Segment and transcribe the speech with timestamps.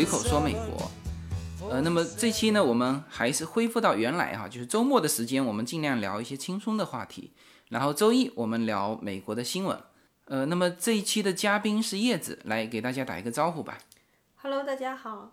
[0.00, 0.90] 随口说美国。
[1.68, 7.32] 呃，那么这期呢，我们还是恢复到原来哈，就是周末的时间，我们尽量聊一些轻松的话题。
[7.68, 9.78] 然后周一我们聊美国的新闻。
[10.24, 13.76] 呃，那么这一期的嘉宾是叶子，来给大家打一个招呼吧。
[14.36, 15.32] Hello，大家好。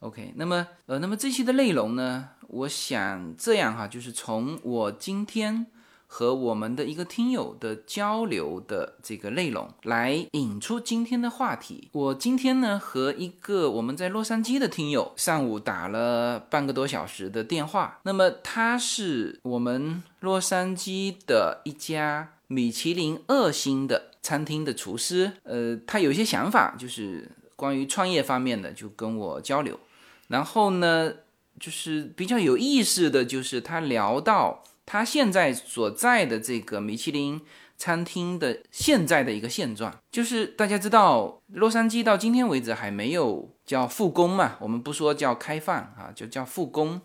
[0.00, 5.68] OK，那么呃，那么这期的内容呢，我想这样哈，就是从我今天
[6.12, 11.88] 和我们的一个听友的交流的这个内容来引出今天的话题。
[11.92, 29.78] 我今天呢和一个我们在洛杉矶的听友上午打了半个多小时的电话，那么他是我们洛杉矶的一家米其林二星的餐厅的厨师，呃，他有一些想法，就是关于创业方面的，就跟我交流。
[30.26, 31.12] 然后呢，
[31.60, 37.40] 就是比较有意思的就是他聊到他现在所在的这个米其林
[37.78, 47.00] 餐厅的现在的一个现状，就是大家知道洛杉矶到今天为止还没有叫复工嘛，我们不说叫开放啊，就叫复工，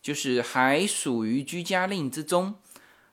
[0.00, 2.54] 就是还属于居家令之中。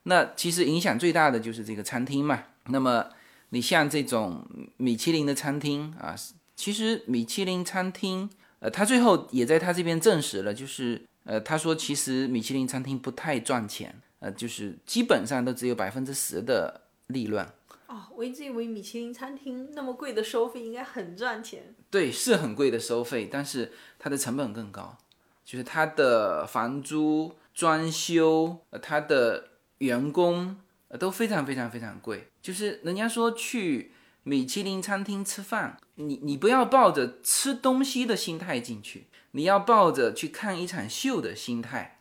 [0.04, 2.44] 那其实影响最大的就是这个餐厅嘛。
[2.68, 3.06] 那么
[3.48, 6.14] 你像这种米其林的餐厅啊，
[6.54, 8.30] 其实米其林餐厅。
[8.60, 17.46] 呃，他最后也在他这边证实了，就是呃，他说其实米其林餐厅不太赚钱，呃，就是基本上都只有百分之十的利润。
[17.86, 21.74] 哦，我一直以为米其林餐厅那么贵的收费应该很赚钱。
[21.90, 24.96] 对，是很贵的收费，但是它的成本更高，
[25.44, 30.56] 就是它的房租、装修、呃，它的员工
[30.88, 32.28] 呃都非常非常非常贵。
[32.40, 35.76] 就是人家说去米其林餐厅吃饭。
[35.96, 41.93] 你你不要抱着吃东西的心态进去，你要抱着去看一场秀的心态，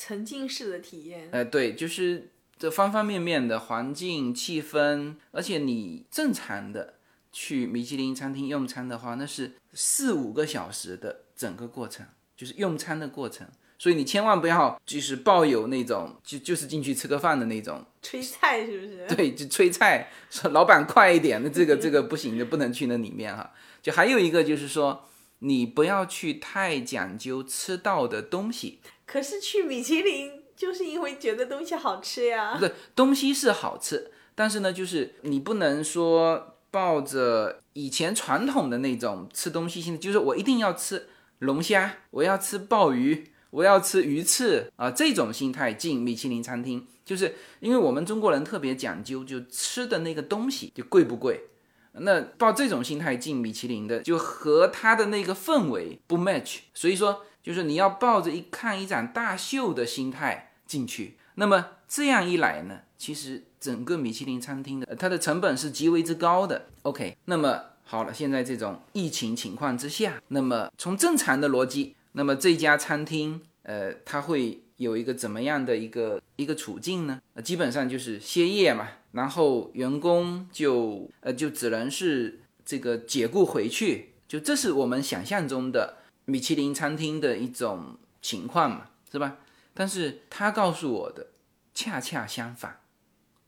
[0.00, 1.28] 沉浸式的体验。
[1.30, 6.94] 呃，对，就是这方方面面的环境、气氛，而且你正常的
[7.30, 13.46] 去米其林餐厅用餐的话，那是四五个小时的整个过程，就是用餐的过程。
[13.78, 19.06] 所以你千万不要就是抱有那种就就是进去吃个饭的那种催菜是不是？
[19.14, 23.52] 对，就催菜，说老板快一点，那这个 这个不行的，不能去那里面哈。
[23.82, 25.08] 就还有一个就是说，
[25.40, 28.80] 你不要去太讲究吃到的东西。
[29.10, 32.54] 可是去米其林就是因为觉得东西好吃呀。
[32.54, 41.08] 不对，东西是好吃，但是呢，就是你不能说抱着以前传统的那种吃东西心，就是我一定要吃
[41.40, 43.32] 龙虾，我要吃鲍鱼。
[43.50, 44.88] 我要吃鱼翅啊！
[44.92, 51.48] 这种心态进米其林餐厅，就是因为我们中国人特别讲究，就吃的那个东西就贵不贵。
[51.94, 56.58] 那抱这种心态进米其林的，就和他的那个氛围不 match。
[56.72, 61.16] 所以说，就是你要抱着一看一场大秀的心态进去。
[61.34, 66.66] 那么这样一来呢，其实整个米其林餐厅的它的成本是极为之高的。
[66.82, 71.94] OK，那么好了，现在这种疫情情况之下，那么从正常的逻辑。
[72.12, 77.20] 那么这家餐厅，呃，它会有一个怎么样的一个一个处境呢？
[77.44, 85.98] 基本上就是歇业嘛，然后员工就呃就只能是这个解雇回去，就这是我们想象中的
[86.30, 89.38] 米其林餐厅的一种情况嘛，是吧？
[89.74, 91.28] 但是他告诉我的
[91.74, 92.80] 恰恰相反，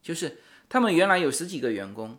[0.02, 2.18] 就是他们原来有十几个员工，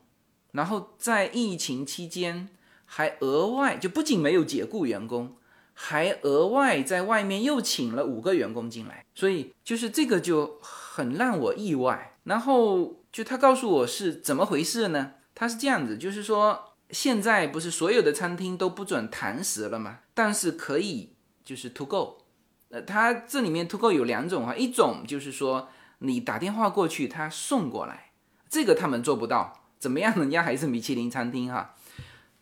[0.54, 2.50] 然后在疫情期间
[2.86, 5.36] 还额外就不仅没有解雇员工。
[5.76, 12.16] 还额外在外面又请了五个员工进来，所以就是这个就很让我意外。
[12.26, 15.14] 然后就他告诉我是怎么回事呢？
[15.34, 20.02] 他是这样子，就是说现在不是所有的餐厅都不准堂食了吗？
[20.14, 21.14] 但是可以
[21.44, 22.18] 就是 to go。
[22.70, 25.70] 呃，它这里面 to go 有两种啊，一种就是说
[26.00, 28.12] 你打电话过去，他送过来，
[28.50, 29.62] 这个他们做不到。
[29.80, 30.18] 怎么样？
[30.18, 31.76] 人家还是米其林餐厅哈。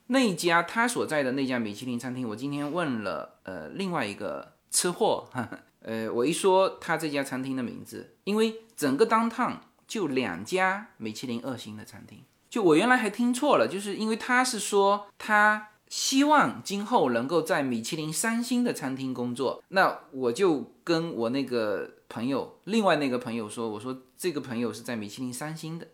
[0.08, 25.88] 那一家他所在的那家米其林餐厅，我今天问了呃另外一个吃货，哈 哈呃我一说他这家餐厅的名字，因为整个当趟就两家米其林二星的餐厅，就我原来还听错了，就是因为他是说他希望今后能够在米其林三星的餐厅工作，那我就跟我那个朋友，另外那个朋友说，我说这个朋友是在米其林三星的，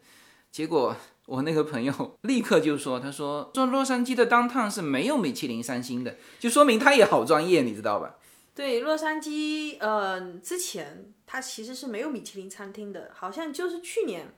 [0.52, 0.96] 结果。
[1.28, 8.16] 我那个朋友立刻就说：“他说说洛杉矶的当趟是没有米其林三星的，就说明他也好专业，你知道吧？”
[8.56, 14.34] 对，洛杉矶，呃，之前它其实是没有米其林餐厅的，好像就是去年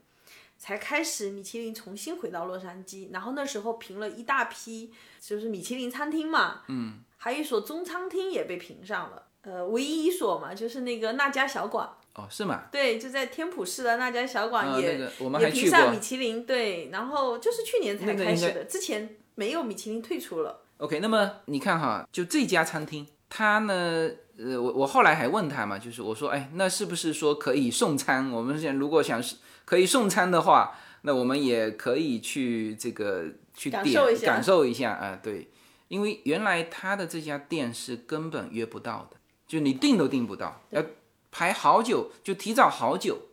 [0.60, 11.90] 才开始米其林重新回到洛杉矶，然后那时候评了一大批，就是米其林餐厅嘛，嗯，还有一所中餐厅也被评上了，呃，唯一一所嘛，就是那个那家小馆。
[12.16, 12.64] 哦，是吗？
[12.70, 15.00] 对，就在天普市的那家小馆也、
[15.40, 28.30] 也评上米其林，对，然后就是去年才开始的，之前没有米其林退出了，OK，那么你看哈，就这家餐厅，它呢，呃，我我后来还问他嘛，就是我说，哎，那是不是说可以送餐？
[28.32, 29.38] 我们现在如果想是
[29.70, 34.26] 可以送餐的话，那我们也可以去这个去点感受一下。
[34.26, 35.52] 感受一下啊、对，
[35.90, 40.84] 因为原来他的这家店是根本约不到的，就你订都订不到，要
[41.30, 43.28] 排好久，就提早好久。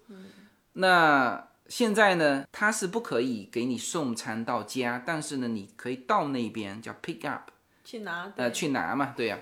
[0.75, 7.51] 那现在呢，他是不可以给你送餐到家，但是呢，你可以到那边叫 pick up，
[7.83, 9.39] 去拿呃，去拿嘛，对呀、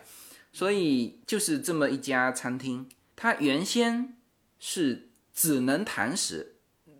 [0.53, 4.15] 所以就是这么一家餐厅，它原先
[4.61, 6.54] 是只能堂食，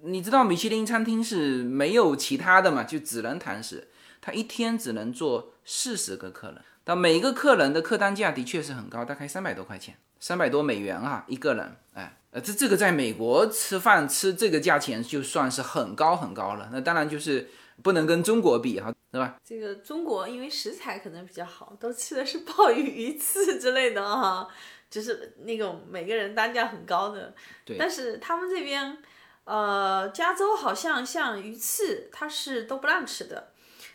[0.05, 3.89] 你知道米其林餐厅是没有其他的嘛，就只能堂食，
[4.21, 12.17] 他一天只能做四十个客人，但每个客人的客单价的确是很高，大概三百多块钱，三百多美元啊一个人，哎。
[12.35, 17.49] 呃，这这个在美国吃饭吃这个价钱就算是很高很高了，那当然就是
[17.81, 19.37] 不能跟中国比哈，对吧？
[19.45, 24.49] 这个中国因为食材可能比较好，都吃的是鲍鱼、鱼翅之类的哈，
[24.91, 27.33] 就是那种每个人单价很高的。
[27.65, 28.99] 对但是他们这边，
[29.45, 33.53] 呃，加州好像像鱼翅它是都不让吃的，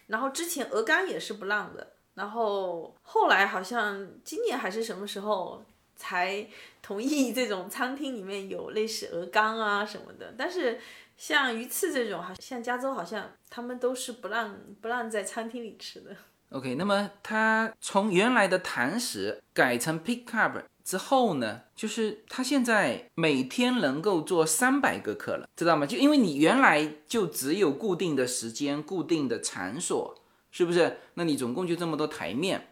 [0.07, 5.63] 然后之前鹅肝也是不让的，然后后来好像今年还是什么时候
[5.95, 6.47] 才
[6.81, 10.79] 同意这种餐厅里面有类似鹅肝啊什么的，但是。
[11.19, 16.15] 像鱼翅这种，好像加州好像他们都是不让不让在餐厅里吃的。
[16.51, 20.57] OK，那么它从原来的堂食改成 pick up
[20.89, 25.85] 之后呢，就是他现在每天能够做三百个客人，知道吗？
[25.85, 30.19] 就因为你原来就只有固定的时间、固定的场所，
[30.49, 30.97] 是不是？
[31.13, 32.69] 那你总共就这么多台面，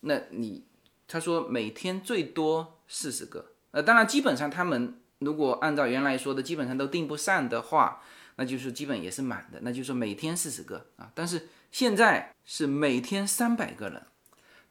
[0.00, 0.66] 那你
[1.08, 8.02] 他说每天最多四十个，呃，当然基本上他们如果按照原来说的，基本上都订不上的话，
[8.34, 11.10] 那就是基本也是满的，那就是每天四十个啊。
[11.14, 14.02] 但是现在是每天三百个人，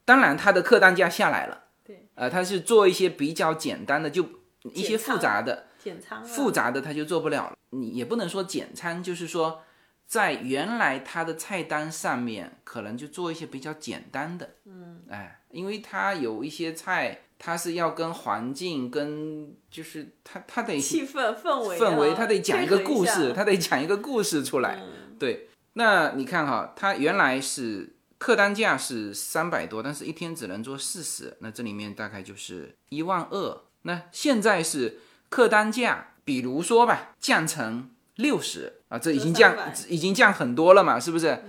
[0.05, 4.27] 当然他的客单价下来了，对，呃，它是做一些比较简单的，就
[4.73, 7.55] 一些复杂的，简餐啊复杂的它就做不了了。
[7.69, 9.61] 你也不能说简餐，就是说
[10.05, 17.21] 在原来它的菜单上面可能就做一些比较简单的，嗯，哎，因为它有一些菜。
[17.37, 24.79] 它是要跟环境、跟就是它它得气氛氛围氛围，啊他得讲一个故事，他得讲一个故事出来。
[24.81, 27.94] 嗯对，那你看哈，它原来是
[28.25, 33.61] 客单价是三百多，但是一天只能做四十，那这里面大概就是一万二。
[33.83, 34.97] 那现在是
[35.29, 39.55] 客单价，比如说吧，降成六十啊，这已经降
[39.87, 41.43] 已经降很多了嘛，是不是？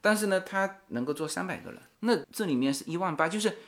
[0.00, 3.58] 但是呢，它能够做三百个人，那这里面是一万八，就是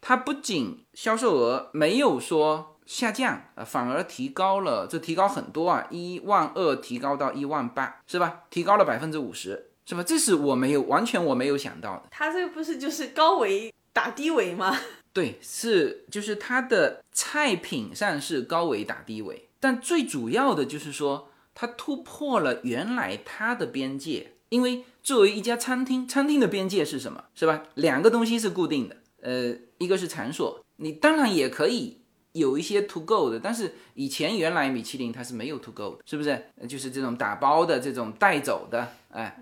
[0.00, 8.42] 它不仅销售额没有说下降，呃，反而提高了，这提高很多啊，一万二提高到一万八，是吧？
[8.48, 10.02] 提高了百分之五十，是吧？
[10.02, 12.04] 这是我没有完全我没有想到的。
[12.10, 14.78] 它这个不是就是高维打低维吗？
[15.12, 27.24] 对，是就是它的菜品上是高维打低维，但最主要的就是说它突破了原来它的边界，因为作为一家餐厅，餐厅的边界是什么？
[27.34, 27.64] 是吧？
[27.74, 32.00] 两个东西是固定的，呃，一个是场所，你当然也可以
[32.32, 36.30] 有一些 to go 的，但是以前原来米其林它是没有 to go 的，是不是？
[36.58, 39.38] 呃就是这种打包的、这种带走的，哎，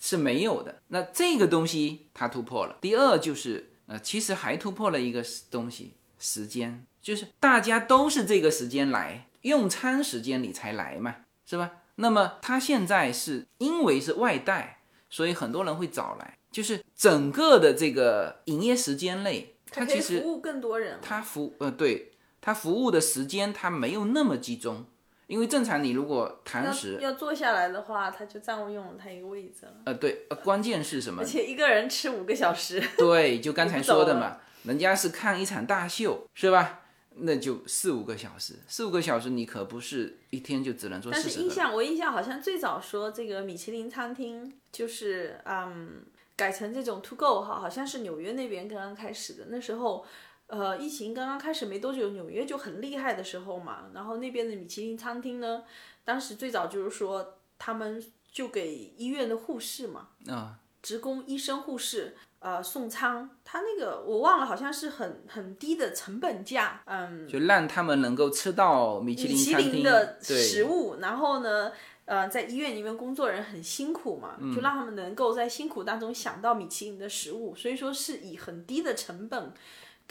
[0.00, 0.82] 是没有的。
[0.88, 2.78] 那这个东西它突破了。
[2.80, 3.68] 第二就是。
[3.90, 11.72] 呃，其实还突破了一个东西，时间，就是大家都是这个时间来，用餐时间你才来嘛，是吧？
[11.96, 21.00] 那么他现在是因为是外带，所以很多人会早来，就是整个的这个营业时间内，它其实服务更多人。
[21.02, 24.86] 它服呃对它服务的时间它没有那么集中，
[25.30, 31.24] 因为正常你如果堂要食，要坐下来的话，他就占用了他一个位置了，呃对，呃关键是什么而？
[31.24, 32.82] 且一个人吃五个小时。
[32.98, 36.80] 对，就刚才说的嘛，人家是看一场大秀，是吧？
[37.22, 41.22] 那就四五个小时，四五个小时你可不是一天就只能做但。
[41.22, 46.02] 是印象，我印象好像最早说这个米其林餐厅就是嗯
[46.34, 49.44] 改成这种 to go 哈，好像是纽约那边刚刚开始的。
[49.48, 50.04] 那时候
[50.50, 53.86] 呃疫情刚刚开始没多久，纽约就很厉害的时候嘛。
[53.94, 55.62] 然后那边的米其林餐厅呢，
[56.04, 71.70] 当时最早就是说他们就给医院的护士嘛，啊、职工、医生、护士，呃，送餐，他那个我忘了，好像是很很低的成本价，嗯，就让他们能够吃到米其米其林餐厅的食物，然后呢，
[72.06, 79.52] 呃，在医院里面工作人很辛苦嘛，嗯就让他们能够在辛苦当中想到米其林的食物，所以说是以很低的成本。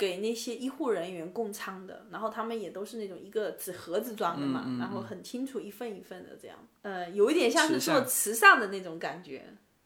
[0.00, 9.44] 给那些医护人员供餐的，然后他们也都是那种一个纸盒子装的嘛，嗯然后很清楚一份一份的这样，呃，有一点像是做慈善的那种感觉。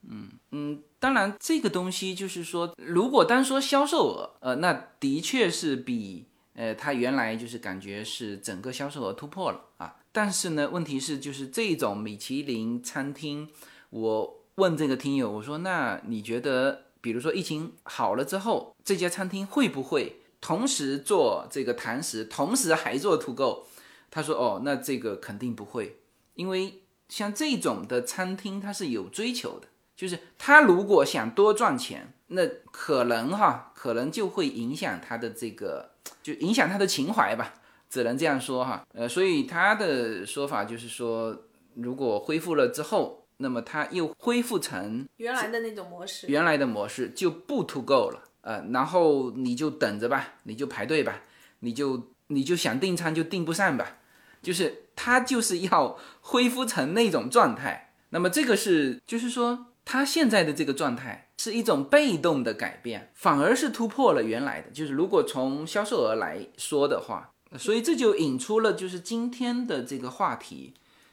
[0.08, 9.96] 嗯嗯，当然这个东西就是说，如果单说销售额，呃，那的确是比呃它原来就是感觉是整个销售额突破了啊。
[10.12, 13.48] 但是呢，问题是就是这种米其林餐厅，
[13.90, 23.66] 我问这个听友，我说那你觉得，比如说疫情好了之后，这家餐厅会不会同时做这个堂食，同时还做土购？
[24.10, 25.98] 他说哦，那这个肯定不会，
[26.32, 29.68] 因为像这种的餐厅它是有追求的。
[29.94, 35.90] 就是他如果想多赚钱，那可能哈，可能就会影响他的这个，
[36.22, 37.54] 就影响他的情怀吧，
[37.90, 38.82] 只能这样说哈。
[38.94, 41.36] 呃，所以他的说法就是说，
[41.74, 51.22] 如果恢复了之后，那么它又恢复成原来的那种模式，原来的模式就不 to go 了，呃，然后你就等着吧，你就排队吧，
[51.60, 53.98] 你就你就想订餐就订不上吧，
[54.42, 57.94] 就是它就是要恢复成那种状态。
[58.10, 59.66] 那么这个是就是说。
[59.86, 64.70] 它现在的这个状态是一种被动的改变，反而是突破了原来的。
[64.70, 70.72] 就是如果从销售额来说的话，所以这就引出了就是今天的这个话题，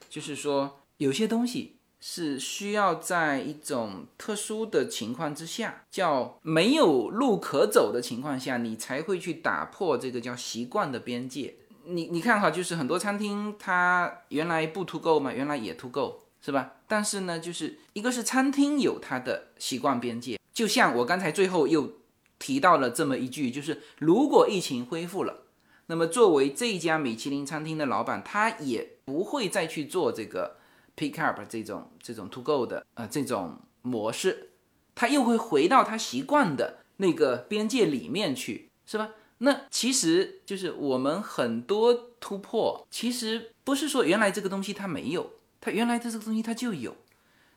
[0.09, 11.55] 就是说有些东西是需要在一种特殊的情况之下，叫没有路可走的情况下，你才会去打破这个叫习惯的边界。
[11.85, 16.23] 你你看哈，就是很多餐厅它原来不 to go 嘛，原来也 to go。
[16.43, 16.71] 是吧？
[16.87, 21.87] 但是呢，就是一个是餐厅有它的习惯边界，就像我刚才最后又
[22.39, 25.43] 提到了这么一句，就是如果疫情恢复了，
[25.85, 30.57] 那么作为这家米其林餐厅的老板，他也不会再去做这个
[31.01, 34.51] pick up 这种这种 to go 的呃这种模式，
[34.93, 39.09] 他又会回到他习惯的那个边界里面去，是吧？
[39.39, 45.31] 那其实就是我们很多突破，其实不是说原来这个东西它没有。
[45.59, 46.95] 它原来的这个东西它就有，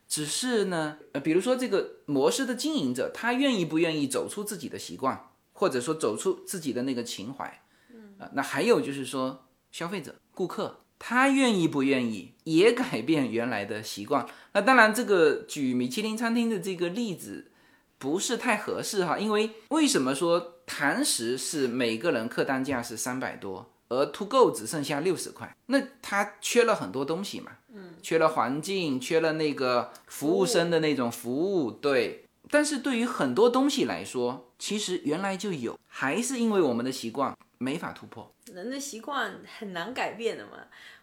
[0.06, 14.26] 只是呢，呃，比如说这个模式的经营者，他愿意不愿意走出自己的习惯，或者说走出自己的那个情怀，嗯，啊，那还有就是说消费者、顾客，他愿意不愿意也改变原来的习惯？
[14.54, 17.50] 那当然，这个举米其林餐厅的这个例子
[17.98, 23.70] 不是太合适哈，因为为什么说堂食是每个人客单价是三百多？
[23.90, 32.24] 而 to go 只剩下六十块，那它缺了很多东西嘛，嗯，缺了环境，缺了那个服务生的那种服务，对。
[32.50, 38.30] 但是对于很多东西来说，其实原来就有，还是因为我们的习惯没法突破。
[38.52, 40.52] 人的习惯很难改变的嘛。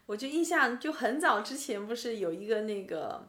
[0.06, 3.28] 我就印象就很早之前不是有一个那个，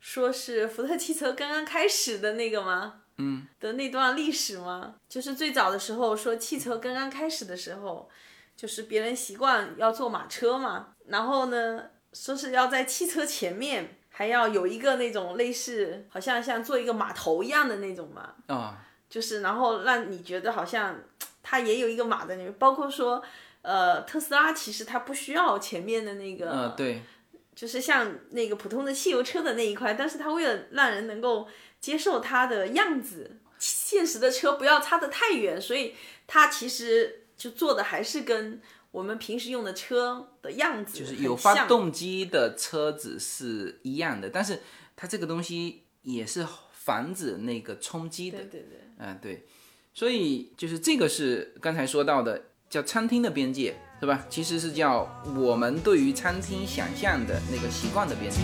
[0.00, 3.02] 说是福特汽车刚刚开始的那个吗？
[3.18, 4.96] 嗯，的那段历史吗？
[5.08, 8.10] 就是最早的时候说汽车刚刚开始的时候。
[8.56, 18.32] 就是别人习惯要坐马车嘛，然后呢，说是要在汽车前面还要有一个那种类似，好像像做一个码头一样的那种嘛。
[18.46, 18.78] 啊。
[19.10, 20.96] 就是然后让你觉得好像
[21.42, 23.20] 它也有一个马在那边，包括说，
[23.64, 26.50] 呃，特斯拉其实它不需要前面的那个。
[26.50, 27.02] 嗯，对。
[27.56, 31.48] 就是像那个普通的汽油车的那一块，但是它为了让人能够
[31.80, 35.94] 接受它的样子，现实的车不要差得太远，所以
[36.28, 37.22] 它其实。
[37.36, 44.60] 就做的还是跟我们平时用的车的样子，就是有发动机的车子是一样的，但是
[44.94, 48.38] 它这个东西也是防止那个冲击的。
[48.38, 49.44] 对对对，嗯对，
[49.92, 52.40] 所以就是这个是刚才说到的
[52.74, 54.24] 叫餐厅的边界，是吧？
[54.28, 58.40] 其实是叫我们对于餐厅想象的那个习惯的边界。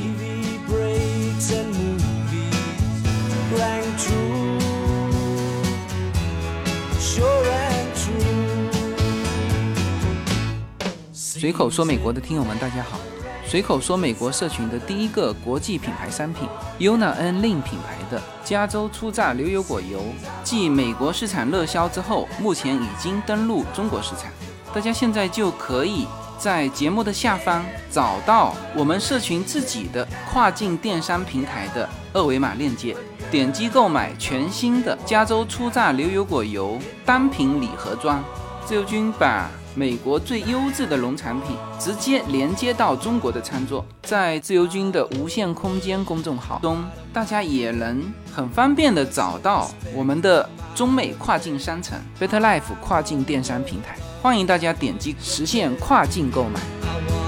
[11.12, 13.00] 随口说美国的听友们，大家好！
[13.50, 20.00] 随口说美国社群的第一个国际品牌商品，Yuna N Lin 品牌的加州初榨牛油果油，
[20.44, 24.30] 继美国市场热销之后，目前已经登陆中国市场。
[24.72, 26.06] 大家现在就可以
[26.38, 32.96] 在节目的下方找到我们社群自己的跨境电商平台的二维码链接，
[33.32, 38.22] 点击购买全新的加州初榨牛油果油单品礼盒装。
[38.64, 39.50] 自由军把。
[39.74, 48.02] 美国最优质的农产品直接连接到中国的餐桌，在自由军的无限空间公众号中，大家也能
[48.34, 57.19] 很方便的找到我们的中美跨境商城 Better Life 跨境电商平台，欢迎大家点击实现跨境购买。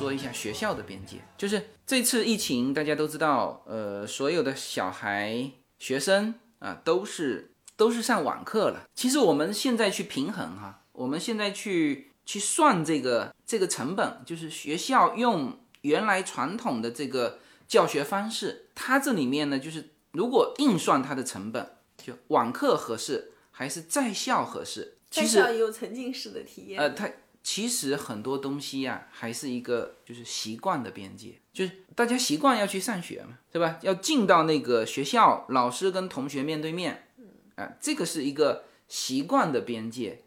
[0.00, 8.88] 说一下学校的边界，就是这次疫情，大家都知道，呃，所有的小孩、学生啊，都是都是上网课了。
[8.94, 17.38] 其实我们现在去平衡哈，我们现在去去算这个这个成本，就是学校用原来传统的这个
[17.68, 24.96] 教学方式，它这里面呢，就是如果硬算它的成本，就网课合适还是在校合适？
[25.10, 26.80] 在校也有沉浸式的体验。
[26.80, 27.10] 呃，它
[27.42, 33.78] 其实很多东西呀，还是一个就是习惯的边界，就是大家习惯要去上学嘛，对吧？
[33.80, 37.08] 要进到那个学校，老师跟同学面对面，
[37.56, 40.22] 啊，这个是一个习惯的边界。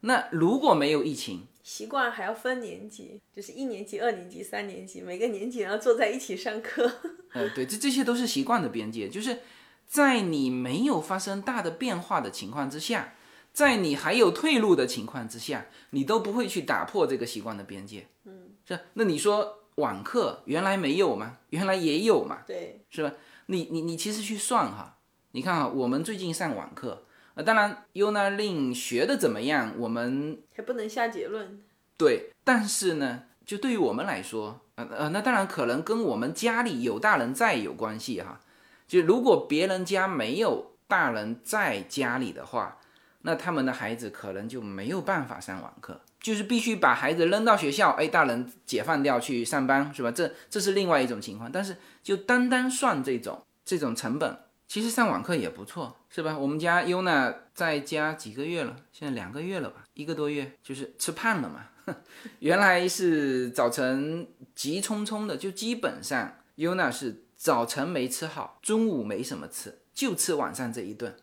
[0.00, 6.90] 那如果没有疫情，习惯还要分年级，就是一年级、二年级、三年级，每个年级然后坐在一起上课。
[7.32, 9.40] 呃，对，这这些都是习惯的边界，就是
[9.86, 13.14] 在你没有发生大的变化的情况之下。
[13.54, 18.08] 在你还有退路的情况之下，你都不会去打破这个习惯的边界。
[18.24, 18.76] 嗯，是。
[18.94, 21.38] 那你说网课原来没有吗？
[21.50, 22.40] 原来也有嘛？
[22.48, 23.12] 对，是吧？
[23.46, 24.98] 你你你其实去算哈，
[25.30, 31.62] 你看哈，我们最近上网课，呃，当然 UNALIN 学的怎么样，我们还不能下结论。
[31.96, 38.40] 对，但是呢，就对于我们来说，呃呃，那当然可能跟我们家里有大人在有关系哈。
[38.88, 42.78] 就如果别人家没有大人在家里的话。
[43.26, 50.10] 那他们的孩子可能就没有办法上网课，就是必须把孩子扔到学校，哎，大人解放掉去上班，是吧？
[50.10, 51.50] 这这是另外一种情况。
[51.50, 54.38] 但是就单单算这种这种成本，
[54.68, 56.36] 其实上网课也不错，是吧？
[56.36, 61.66] 我们家优娜在家几个月了，现在两个月了吧，一个多月，就是吃胖了嘛。
[62.40, 71.16] 原来是早晨急匆匆的，就基本上优娜是早晨没吃好，中午没什么吃，就吃晚上这一顿。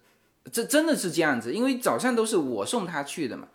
[0.52, 3.48] 这真的是这样子，因为早上都是我送他去的嘛。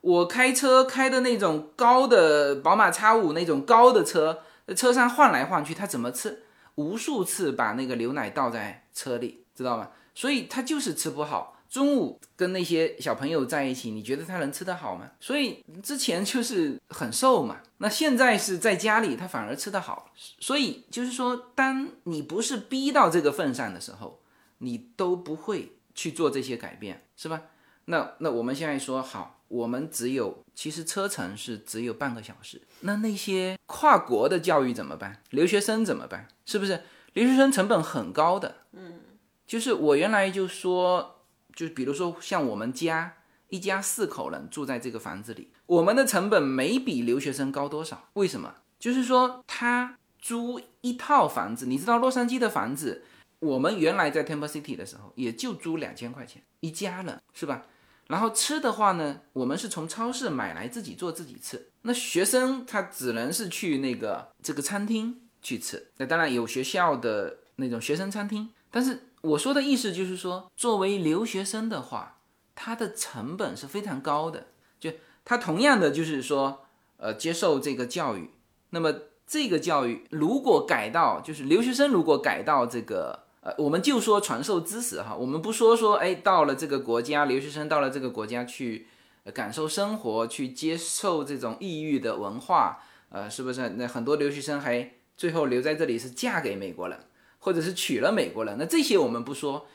[0.00, 4.40] 我开车开的那种高的宝马 X 五那种高的车，
[4.74, 6.42] 车上晃来晃去，他怎么吃？
[6.74, 9.90] 无数次把那个牛奶倒在车里，知道吗？
[10.14, 11.58] 所以他就是吃不好。
[11.68, 15.08] 中午跟那些小朋友在一起，你觉得他能吃得好吗？
[15.20, 20.10] 所以之前就是很瘦嘛，那现在是在家里，他反而吃得好。
[20.40, 24.18] 所以就是说，当你不是逼到这个份上的时候，
[24.58, 25.76] 你都不会。
[25.94, 27.42] 去做这些改变是吧？
[27.86, 32.62] 那那我们现在说好，我们只有其实车程是只有半个小时。
[32.80, 35.20] 那那些跨国的教育怎么办？
[35.30, 36.28] 留学生怎么办？
[36.46, 38.54] 是不是留学生成本很高的？
[38.70, 39.00] 嗯，
[39.46, 41.22] 就是我原来就说，
[41.54, 43.14] 就比如说像我们家
[43.48, 48.08] 一家四口人住在这个房子里，我们的成本没比留学生高多少。
[48.12, 48.54] 为什么？
[48.78, 53.02] 就是说他租一套房子，你知道洛杉矶的房子。
[53.42, 57.66] 我们原来在 Temple City 的时候，也就租两千块钱一家人，是吧？
[58.06, 61.70] 然后吃的话呢，我们是从超市买来自己做自己吃。
[61.82, 65.88] 那学生他只能是去那个这个餐厅去吃。
[65.96, 72.20] 那当然有学校的那种学生餐厅，但是我说的意思就是说，作为留学生的话，
[72.54, 74.46] 他的成本是非常高的。
[74.78, 74.92] 就
[75.24, 76.64] 他同样的就是说，
[76.98, 78.30] 呃，接受这个教育，
[78.70, 78.94] 那么
[79.26, 83.24] 这个教育如果改到，就是留学生如果改到这个。
[83.42, 88.86] 呃，我们就说传授知识哈，我们不说说，哎，到了这个国家，留学生到了这个国家去
[89.34, 93.70] 感受生活，去接受这种异域的文化，呃，是不是？
[93.70, 96.96] 那很多留学生还最后留在这里是嫁给美国人，
[97.40, 99.66] 或者是娶了美国人，那这些我们不说，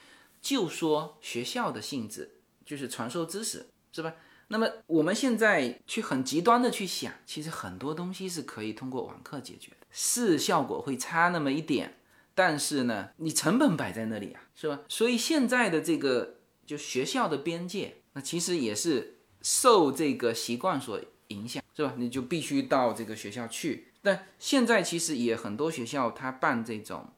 [0.42, 4.14] 就说学校的性质就是传授知识，是吧？
[4.48, 11.97] 那么我们现在去很极端的去想，其实很多东西是可以通过网课解决的，是效果会差那么一点。
[12.38, 14.82] 但是呢，你成本摆在那里啊，是吧？
[14.88, 16.36] 所以现在的这个
[16.68, 21.96] 就学校的边界，那其实也是受这个习惯所影响，是吧？
[21.98, 23.88] 你就必须到这个学校去。
[24.04, 27.10] 但现在其实也很多学校它办这种，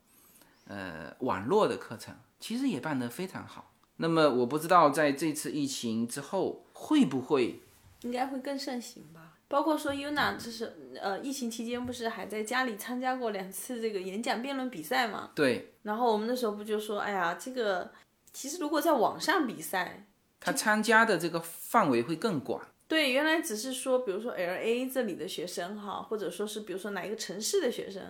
[0.67, 3.73] 呃，网络的课程，其实也办得非常好。
[3.97, 7.59] 那么我不知道在这次疫情之后会不会，
[8.03, 9.18] 应该会更盛行吧。
[9.49, 15.31] 包括说 Yuna，就是呃，疫情期间不是还在家里参加过两次这个演讲辩论比赛嘛？
[15.33, 15.73] 对。
[15.81, 17.91] 然后我们那时候不就说，哎呀，这个
[18.31, 20.05] 其实如果在网上比赛，
[20.39, 22.61] 他参加的这个范围会更广。
[22.87, 28.03] 对，原来只是说，比如说 LA 这里的学生哈，或者说是比如说哪一个城市的学生，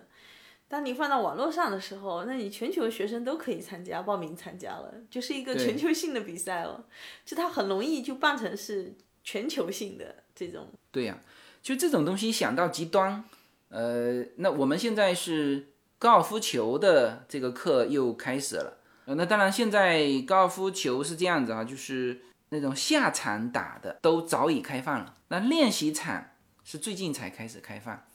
[0.68, 6.86] 当你放到网络上的时候，那你全球学生都可以参加，报名参加了，就是一个全球性的比赛了，
[7.26, 10.68] 就它很容易就办成是全球性的这种。
[10.92, 11.18] 对呀。
[11.62, 13.24] 就这种东西想到极端，
[13.68, 15.68] 呃，那我们现在是
[16.00, 26.30] 高尔夫球的这个课又开始了，呃，那当然现在高尔夫球是这样子啊，就是那种下场打的都早已开放了，那练习场
[26.64, 28.06] 是最近才开始开放。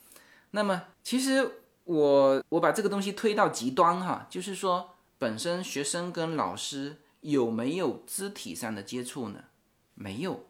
[0.51, 9.43] 那么其实我我把这个东西推到极端哈，就是说本身学生跟老师有没有肢体上的接触呢？
[9.93, 10.47] 没有，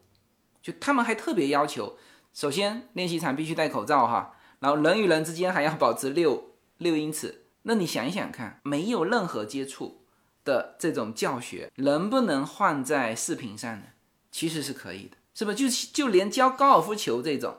[0.61, 1.97] 就他们还特别要求，
[2.35, 7.45] 首先练习场必须戴口罩哈，然后人与人之间还要保持六六英尺。
[7.61, 10.01] 那你想一想看，没有任何接触
[10.43, 13.85] 的这种教学，能不能换在视频上呢？
[14.33, 15.55] 其实是可以的，是不是？
[15.55, 17.55] 就就连教高尔夫球这种，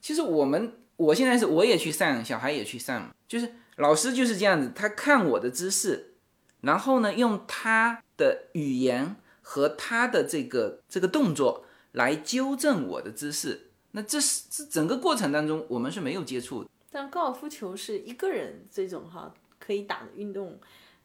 [0.00, 6.14] 其实我们我现在是我也去上，小孩也去上，就是老师就是这样子，他看我的姿势，
[6.62, 13.72] 然后呢用他的语言和他的这个这个动作来纠正我的姿势。
[13.96, 16.70] 那这是这整个过程当中我们是没有接触的。
[16.90, 20.58] 但高尔夫球是一个人这种哈可以打的运动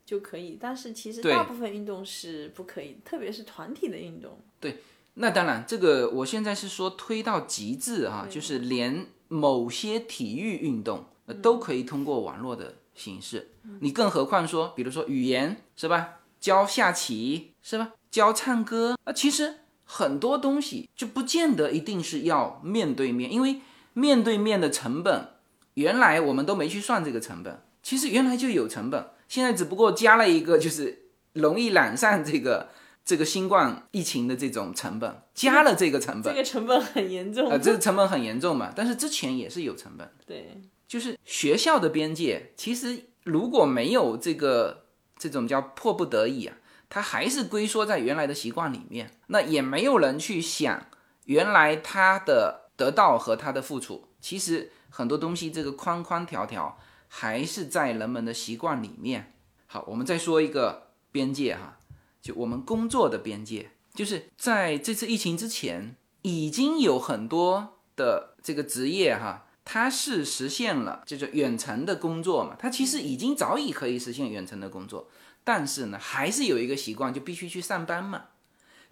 [0.06, 4.39] 就可以，但是其实大部分运动是不可以，特别是团体的运动。
[4.60, 4.84] 对。
[5.15, 11.06] 那当然，这个我现在是说推到极致哈，就是连某些体育运动
[11.41, 13.49] 都可以通过网络的形式。
[13.82, 16.19] 你更何况说，比如说语言是吧？
[16.39, 17.91] 教下棋是吧？
[18.10, 19.56] 教唱歌啊，其实
[19.91, 23.62] 很多东西就不见得一定是要面对面，因为
[23.93, 25.30] 面对面的成本，
[25.73, 32.69] 原来我们都没去算这个成本，其实原来就有成本，现在只不过加了一个就是容易染上这个。
[33.06, 38.71] 这个新冠疫情的这种成本加了这个成本，这个成本很严重啊，这个成本很严重嘛。
[38.75, 44.86] 但是之前也是有成本，对，就是学校的边界，其实如果没有这个
[45.17, 46.56] 这种叫迫不得已啊，
[46.89, 50.88] 它还是龟缩在原来的习惯里面，那也没有人去想
[51.25, 59.34] 原来他的得到和他的付出，其实很多东西这个框框条条还是在人们的习惯里面。
[59.67, 61.78] 好，我们再说一个边界哈。
[62.21, 75.08] 就我们工作的边界，就是在这次疫情之前，已经有很多的这个职业哈，它是实现了就是远程的工作嘛，它其实已经早已可以实现远程的工作，
[75.49, 78.25] 但是呢，还是有一个习惯，就必须去上班嘛，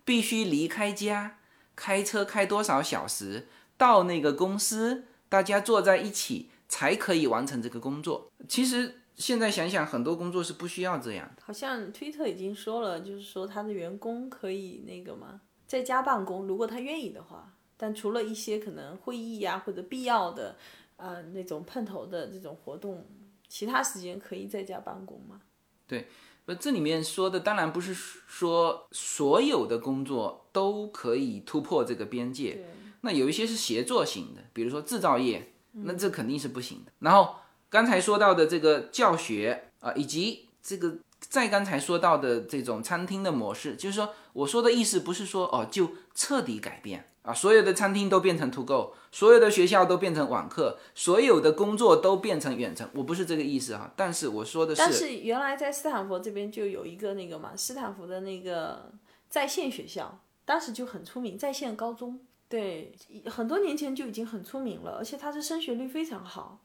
[0.03, 1.37] 必须离开家，
[1.75, 9.01] 开车开多少小时到那个公司，大家坐在一起才可以完成这个工作，其实。
[9.17, 11.27] 现在想想，很多工作是不需要这样。
[11.41, 17.51] 好像推特已经说了，就是说他的员工可以那个嘛，在家办公，如果他愿意的话。
[17.77, 20.55] 但除了一些可能会议呀或者必要的，
[20.97, 23.07] 呃，那种碰头的这种活动，
[23.47, 25.41] 其他时间可以在家办公吗？
[25.87, 26.07] 对，
[26.47, 32.65] 不，这里面说的当然不是说所有的工作都可以突破这个边界。
[33.01, 36.91] 那有一些是协作型的，比如说制造业，那这肯定是不行的。
[36.99, 37.35] 然后。
[37.69, 53.91] 刚才说到的这个教学啊，以及这个在刚才说到的这种餐厅的模式，就是说，我说的意思不是说哦，就彻底改变啊，所有的餐厅都变成 to go，所有的学校都变成网课，所有的工作都变成远程，我不是这个意思哈。
[53.95, 58.91] 但是我说的是，但是原来在斯坦福这边就有一个那个嘛，斯坦福的那个
[59.27, 62.93] 在线学校，当时就很出名，在线高中，对，
[63.25, 66.59] 很多年前就已经很出名了，而且它的升学率非常好。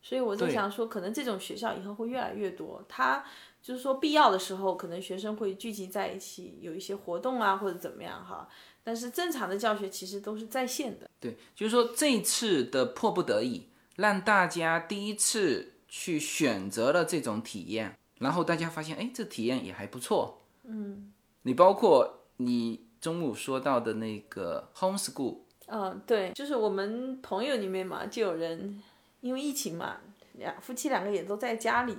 [0.00, 2.84] 所以我在想说，可能这种学校以后会越来越多。
[2.88, 3.24] 它
[3.60, 8.48] 就是说，必要的时候，可能学生会聚集在一起，有一些活动啊，或者怎么样哈。
[8.82, 11.08] 但是正常的教学其实都是在线的。
[11.20, 20.42] 对，就是说这次的迫不得已，让大家第一次去选择了这种体验，然后大家发现，哎，这体验也还不错。
[20.64, 21.12] 嗯。
[21.42, 25.38] 你包括你中午说到的那个 homeschool。
[25.66, 28.82] 嗯，对，就是我们朋友里面嘛，就有人。
[29.22, 29.98] 因为疫情嘛，
[30.32, 31.96] 两夫妻两个也都在家里，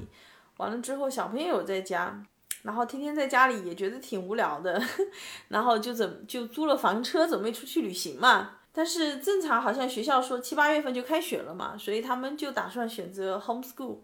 [0.58, 2.22] 完了之后小朋友在家，
[2.64, 4.82] 然后天天在家里也觉得挺无聊的，
[5.50, 8.58] 然后就怎就租了房车准备出去旅行嘛。
[8.72, 14.00] 但是正常好像学校说七八月份就开学了嘛，所以他们就打算选择 homeschool，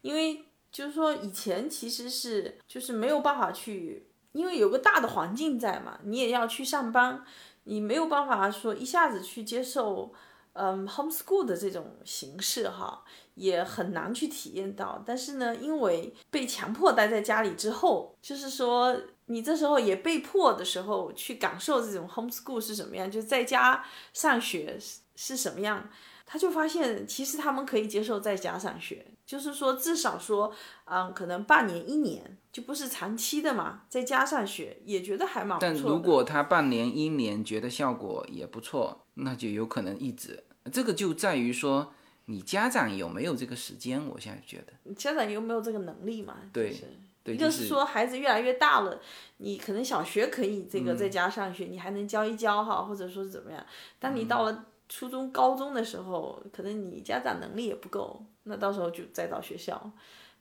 [0.00, 7.22] 因为就是说以前其实是就是没有办法去，因为有个大的环境在嘛，你也要去上班，
[7.64, 10.14] 你没有办法说一下子去接受。
[10.54, 15.02] 嗯，homeschool 的这种形式哈，也很难去体验到。
[15.06, 25.88] 但是呢，因为被强迫待在家里之后，就是说你这时候也被迫的时候去感受这种 homeschool 是什么样，就在家上学是是什么样。
[26.26, 30.52] 他就发现，其实他们可以接受在家上学，就是说至少说，
[30.84, 40.44] 嗯，可能半年一年就不是长期的嘛，在家上学也觉得还蛮不错但如果他半年一年觉得效果也不错，那就有可能一直。
[40.72, 41.92] 这个就在于说，
[42.26, 44.06] 你家长有没有这个时间？
[44.08, 46.36] 我现在觉得，家长有没有这个能力嘛？
[46.52, 46.74] 对，
[47.22, 49.00] 对，就是说孩子越来越大了，
[49.38, 53.66] 你可能小学可以这个在家上学，你还能教一教哈，或者说是怎么样。
[53.98, 59.90] 当你到了初中、高中的时候，可能你家长能力也不够，那到时候就再到学校。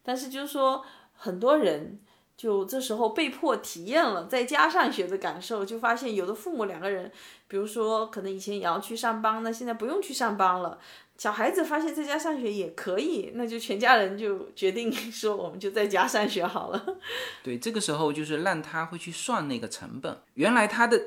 [0.01, 1.99] 但是就是说，很多人
[2.36, 7.12] 就这时候被迫体验了在家上学的感受，就发现有的父母两个人，
[7.47, 10.77] 比如说可能以前也要去上班，那现在不用去上班了。
[11.15, 16.97] 小孩子发现在家上学也可以，那就全家人就决定 说，我们就在家上学好了。
[17.41, 20.17] 对，这个时候就是让他会去算那个成本。
[20.34, 21.01] 原来他的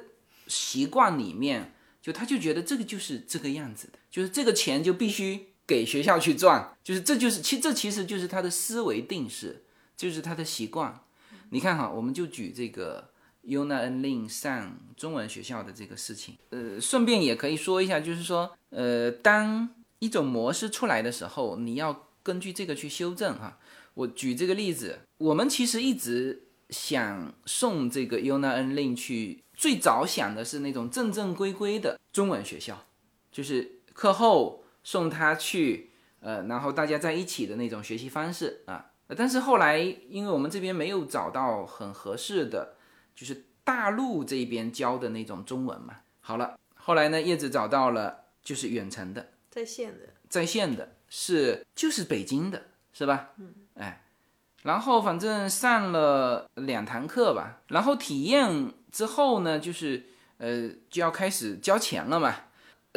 [0.46, 1.74] 习惯里面，
[2.06, 9.64] 就他就觉得这个就是这个样子的，就是这个钱就必须给学校去赚，就是这就是其这其实就是他的思维定式，
[9.96, 11.00] 就是他的习惯。
[11.50, 13.10] 你看哈，我们就举这个
[13.42, 23.58] Yuna N Lin 上中文学校的这个事情，呃，顺便也可以说一下，就是说，呃，当一种模式出来的时候，你要根据这个去修正哈。
[23.94, 32.84] 我举这个例子，我们其实一直想送这个 Yuna N Lin 去，最早想的是那种正正规规的中文学校，
[33.30, 38.92] 就是课后送他去，呃，然后大家在一起的那种学习方式啊。
[39.16, 42.74] 但是后来，因为我们这边没有找到很合适的，
[43.14, 45.98] 就是大陆这边教的那种中文嘛。
[46.20, 53.30] 好了，后来呢，叶子找到了，就是远程的，在线的，在线的，是就是北京的，是吧？
[53.38, 54.05] 嗯，哎，
[54.66, 60.04] 然后反正上了两堂课吧，然后体验之后呢，就是
[60.38, 62.34] 呃就要开始交钱了嘛。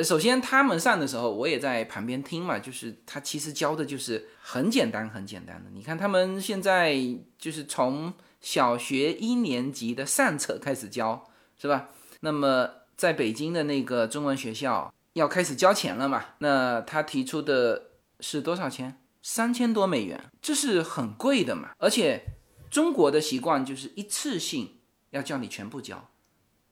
[0.03, 5.69] 首先他们上的时候，我也在旁边听嘛，就是他其实教的就是很简单很简单的。
[5.71, 6.95] 你看他们现在
[7.37, 11.29] 就是从小学一年级的上册开始教，
[11.61, 11.89] 是吧？
[12.21, 16.25] 那么在北京的那个中文学校要开始交钱了嘛？
[16.39, 17.89] 那他提出的
[18.21, 18.98] 是多少钱？
[19.21, 21.71] 三千多美元，这是很贵的嘛。
[21.77, 22.23] 而且
[22.69, 24.77] 中国的习惯就是一次性
[25.11, 26.09] 要叫你全部交。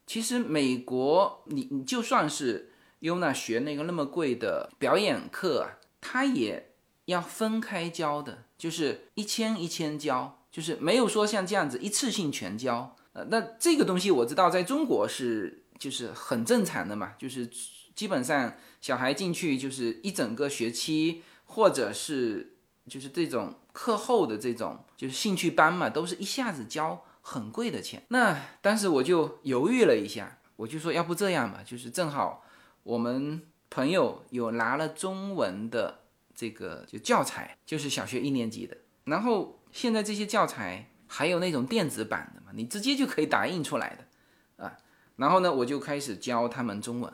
[0.06, 2.74] 其实美国你你就算是。
[3.02, 6.74] 优娜学那个那么贵的表演课啊，他也
[7.06, 12.96] 要分开交的，就是一千一千交，就是没有说像这样子一次性全交。
[13.14, 17.48] 呃，那这个东西我知道，在中国是就是很正常的嘛，就是
[17.94, 22.56] 基本上小孩进去就是一整个学期，或者是
[22.88, 28.04] 就是这种课后的这种就是兴趣班嘛，都是一下子交很贵的钱。
[28.10, 32.44] 那当时我就犹豫了一下，我就说要不这样吧，就是正好。
[32.84, 38.78] 我们朋友有拿了中文的这个就教材，就是小学一年级的。
[39.04, 44.78] 然后现在这些教材还有那种电子版的嘛，你直接就可以打印出来的啊。
[45.18, 47.14] 然后呢，我就开始教他们中文。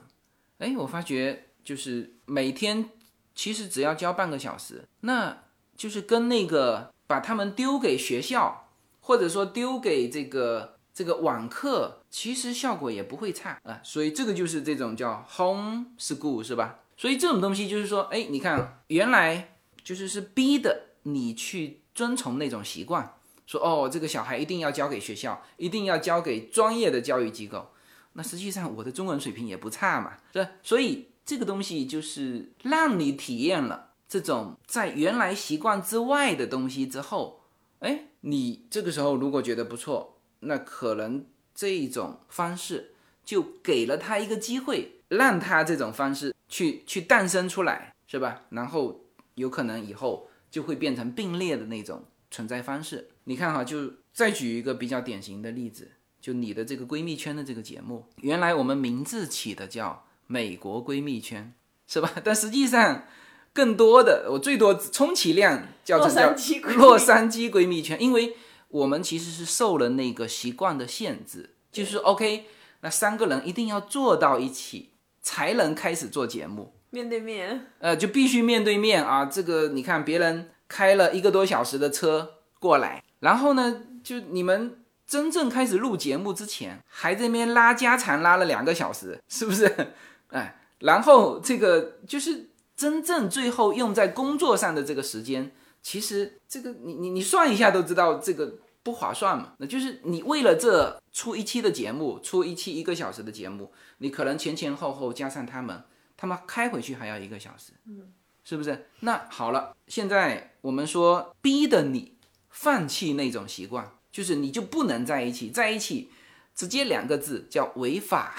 [0.60, 2.90] 哎，我发觉就是每天
[3.36, 5.44] 其实只要教半个小时，那
[5.76, 8.70] 就是跟那个把他们丢给学校，
[9.02, 10.72] 或者说丢给这个。
[10.96, 16.82] 这个网课其实效果也不会差啊，所以这个就是这种叫 home school 是吧？
[16.96, 23.12] 所以这种东西就是说，哎，你看原来就是是逼的你去遵从那种习惯，
[23.48, 27.72] 说哦，这个小孩一定要交给学校，一定要交给专业的教育机构。
[28.12, 30.52] 那实际上我的中文水平也不差嘛，是吧？
[30.62, 37.42] 所以这个东西就是让你体验了这种在原来习惯之外的东西之后，
[37.80, 40.10] 哎，你这个时候如果觉得不错。
[40.46, 48.42] 那可能这一种方式就给了他一个机会，让他这种方式去去诞生出来，是吧？
[48.50, 49.06] 然后
[49.36, 53.10] 有可能以后就会变成并列的那种存在方式。
[53.24, 61.54] 你看哈，就再举一个比较典型的例子，就你的这个闺蜜圈的这个节目，原来我们名字起的叫美国闺蜜圈，
[61.88, 62.12] 是吧？
[62.26, 63.06] 但实际上
[63.54, 66.34] 更多的，我最多充其量叫做叫
[66.76, 68.36] 洛杉矶闺蜜圈，因为。
[68.74, 72.46] 我们其实是受了那个习惯的限制，就是 OK，
[72.82, 74.90] 那三个人一定要坐到一起
[75.22, 79.26] 才能开始做节目，面对面，呃，就必须面对面啊。
[79.26, 89.94] 这个你看，别人开了一个多小时的车过来，然后呢，就你们真正开始录节目之前，还在那边拉家常拉了两个小时，是不是？
[90.34, 95.52] 哎，然后这个就是真正最后用在工作上的这个时间。
[95.82, 99.54] 其实这个你你你算一下都知道这个不划算嘛。
[99.58, 105.84] 那就是你为了这出一期的节目，出一期一个小时的节目，你可能前前后后加上他们，
[106.16, 108.14] 他们开回去还要一个小时，嗯，
[108.46, 108.88] 是不是？
[109.02, 112.16] 那好了，现在我们说逼的你
[112.50, 116.10] 放弃那种习惯，就是你就不能在一起，在一起
[116.56, 118.36] 直接两个字叫违法，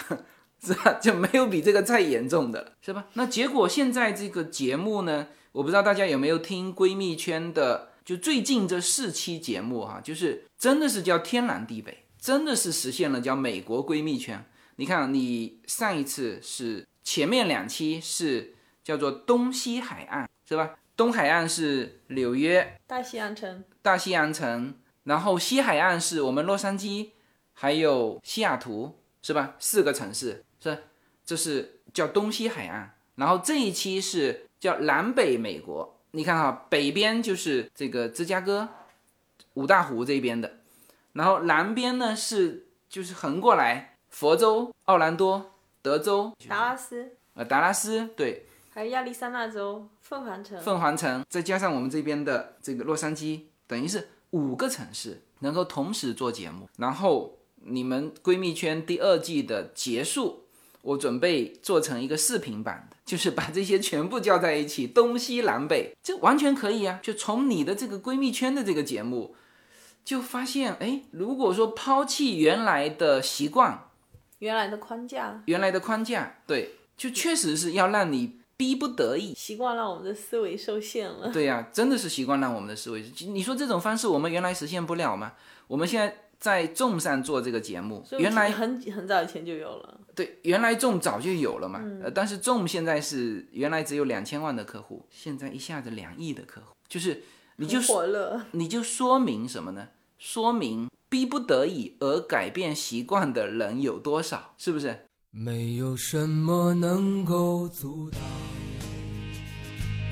[0.65, 0.95] 是吧？
[1.03, 3.07] 就没有比这个再严重的了，是吧？
[3.13, 5.29] 那结果现在这个节目呢？
[5.53, 14.45] 我不知道大家有没有听闺蜜圈的，就最近这四期节目哈，就是真的是叫天南地北，真的是实现了叫美国闺蜜圈。
[14.77, 20.75] 你看，你上一次是前面两期是叫做东西海岸，是吧？
[20.97, 24.75] 东海岸是纽约、大西洋城、大西洋城，
[25.05, 27.11] 然后西海岸是我们洛杉矶，
[27.53, 29.55] 还有西雅图，是吧？
[29.61, 30.45] 四个城市是，
[31.25, 32.95] 这是叫东西海岸。
[33.17, 38.69] 然后这一期是叫南北美国，你看哈，北边就是这个芝加哥、
[39.55, 40.59] 五大湖这边的，
[41.13, 56.69] 然后南边呢是就是横过来佛州、奥兰多、德州、达拉斯，呃达拉斯，对，还有亚利桑那州凤凰城，凤凰城，再加上我们这边的这个洛杉矶，等于是五个城市能够同时做节目。
[56.79, 60.44] 然后你们闺蜜圈第二季的结束，
[60.85, 67.01] 我准备做成一个视频版的， 就是把这些全部叫在一起，东西南北，这完全可以啊。
[67.03, 69.35] 就从你的这个闺蜜圈的这个节目，
[70.05, 73.89] 就发现，哎，如果说抛弃原来的习惯，
[74.41, 79.33] 原来的框架，原来的框架，对，就确实是要让你逼不得已。
[79.35, 81.33] 习惯让我们的思维受限了。
[81.33, 83.03] 对呀、真的是习惯让我们的思维。
[83.29, 85.33] 你说这种方式我们原来实现不了吗？
[85.67, 86.15] 我们现在
[86.45, 89.99] 在众上做这个节目，原来很很早以前就有了。
[90.15, 91.81] 对，原来众早就有了嘛。
[91.83, 97.23] 嗯呃，但是众现在是原来只有两千万的客户，现在一下子两亿的客户，就是
[97.57, 99.89] 你就火了，你就说明什么呢？
[100.19, 105.07] 说明逼不得已而改变习惯的人有多少，是不是？
[105.31, 108.21] 没有什么能够阻挡。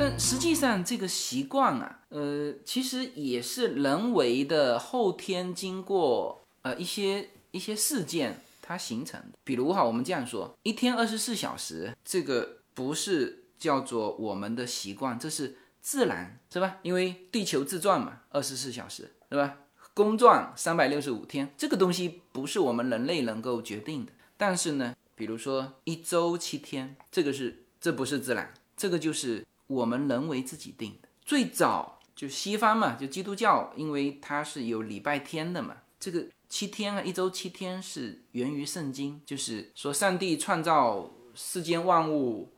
[0.00, 9.36] 但实际上，这个习惯啊，呃，其实也是人为的后天经过呃一些一些事件它形成的。
[9.44, 16.78] 比如哈，我们这样说，一天二十四小时，这个不是叫做我们的习惯，这是自然，是吧？
[16.80, 19.58] 因为地球自转嘛，二十四小时，是吧？
[19.92, 24.12] 公转三百六十五天，这个东西不是我们人类能够决定的。
[24.38, 31.08] 但是呢，比如说一周七天，这个是这不是自然，这个就是我们人为自己定的。
[31.24, 42.50] 最早就西方嘛，就基督教，因为它是有礼拜天的嘛，这个七天啊，一周七天是源于圣经，就是说上帝创造世间万物，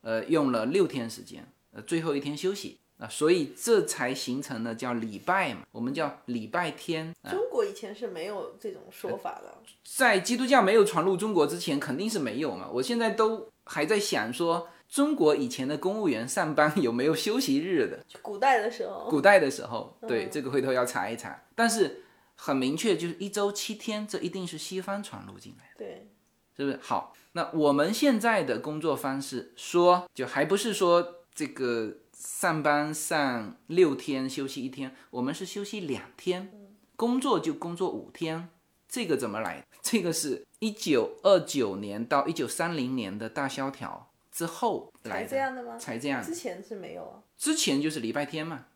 [0.00, 7.14] 呃，用了六天时间，呃，最后一天休息啊，所以这才形成了叫礼拜嘛，我们叫礼拜天。
[7.22, 9.54] 啊、中国以前是没有这种说法的。
[9.84, 12.66] 在基督教没有传入中国之前，肯定是没有嘛。
[12.72, 18.04] 我现在都还在想说，中国以前的公务员上班有没有休息日的？
[18.20, 21.44] 古代的时候，古代的时候，对、这个回头要查一查。
[21.54, 22.02] 但是
[22.34, 25.84] 很明确，就是一周七天，这一定是西方传入进来的。
[25.84, 26.10] 对，
[26.56, 26.78] 是不是？
[26.82, 36.50] 好，那我们现在的工作方式说，就还不是说这个上班上六天，休息一天，我们是休息两天，
[36.96, 38.48] 工作就工作五天，
[38.88, 39.64] 这个怎么来？
[39.80, 45.76] 这个是一九二九年到一九三零年的大萧条之后来才，这样的吗？
[45.78, 47.22] 才这样之前是没有啊。
[47.36, 48.66] 之前就是礼拜天嘛，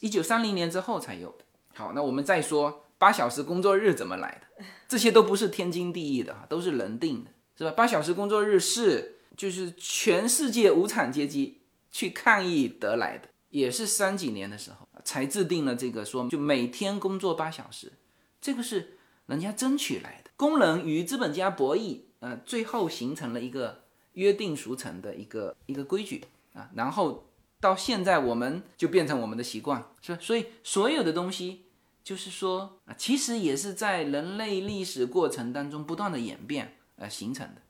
[0.00, 1.44] 一九三零年之后才有的。
[1.74, 7.70] 好，那我们再说八小时工作日怎么来的， 这些都不是天经地义的哈，都是人定的，是吧？
[7.72, 17.92] 八小时工作日是就是全世界无产阶级去抗议得来的，也是三几年的时候才制定了这个说，就每天工作八小时，
[18.40, 23.84] 这个是人家争取来的，工人与资本家博弈，呃，最后形成了一个
[24.16, 27.24] 约定俗成的一个一个规矩啊，然后
[27.58, 30.18] 到现在我们就变成我们的习惯，是吧？
[30.20, 31.62] 所以所有的东西。
[32.06, 37.60] 就是说啊，其实也是在人类历史过程当中不断的演变呃形成的。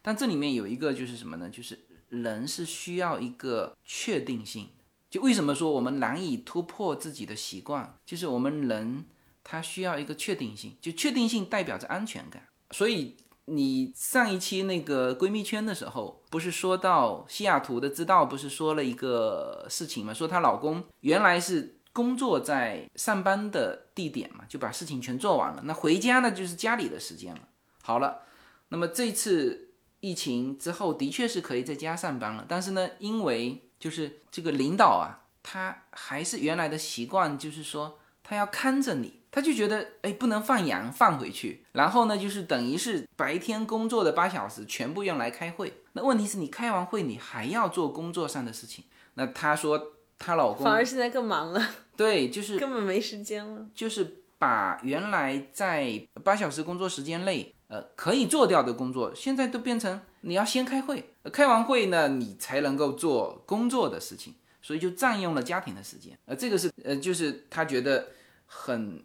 [0.00, 1.50] 但这里面有一个就是什么呢？
[1.50, 1.76] 就是
[2.08, 4.68] 人是需要一个确定性。
[5.10, 7.98] 就为什么说我们难以突破自己的习惯？
[8.06, 9.04] 就是我们人
[9.42, 12.46] 他需要一个确定性，就确定性代表着安全感。
[12.70, 13.16] 所以
[13.54, 20.14] 你上一期那个闺蜜圈的时候，不是说到西雅图的知道不是说了一个事情吗？
[20.14, 27.40] 说她老公原来是工作在上班的地点嘛，就把事情全做完了，那回家呢就是家里的时间了。
[27.82, 28.22] 好了，
[28.68, 39.21] 那么这次疫情之后，的确是可以在家上班了，但是呢，因为就是这个领导啊，他还是原来的习惯，就是说他要看着你。
[39.34, 45.72] 他就觉得，哎，不能放羊放回去，然后呢，就是等于是白天工作的八小时全部用来开会。
[45.94, 48.84] 那问题是你开完会，你还要做工作上的事情。
[49.14, 51.66] 那她说，她老公反而现在更忙了，
[51.96, 53.66] 对，就是 根本没时间了。
[53.74, 66.18] 就是把原来在八小时工作时间内，呃，可以做掉的工作，现在都变成你要先开会，开完会呢，你才能够做工作的事情，所以就占用了家庭的时间。
[66.26, 68.08] 呃，这个是，呃，就是她觉得
[68.44, 69.02] 很。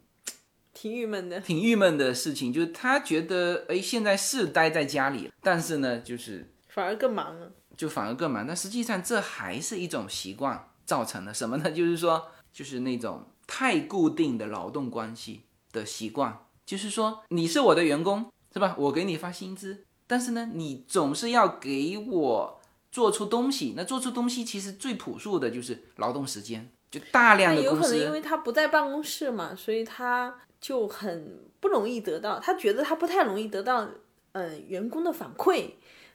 [0.80, 8.46] 挺郁闷的，挺郁闷的事情，就是他觉得，哎，现在是待在家里，但是呢，就是反而更忙了，就反而更忙。
[8.46, 11.72] 但实际上，这还是一种习惯造成的，什么呢？
[11.72, 18.76] 就是说，就是那种太固定的劳动关系的习惯，就是说，你是我的员工，是吧？
[18.78, 22.62] 我给你发薪资，但是呢，你总是要给我
[22.92, 23.74] 做出东西。
[23.76, 27.64] 那做出东西，其实最朴素的就是劳动时间，就大量的。
[27.64, 30.36] 有可能因为他不在办公室嘛，所以他。
[30.60, 33.88] 就很不容易得到，他觉得他不太容易得到，
[34.32, 35.72] 嗯，员工的反馈。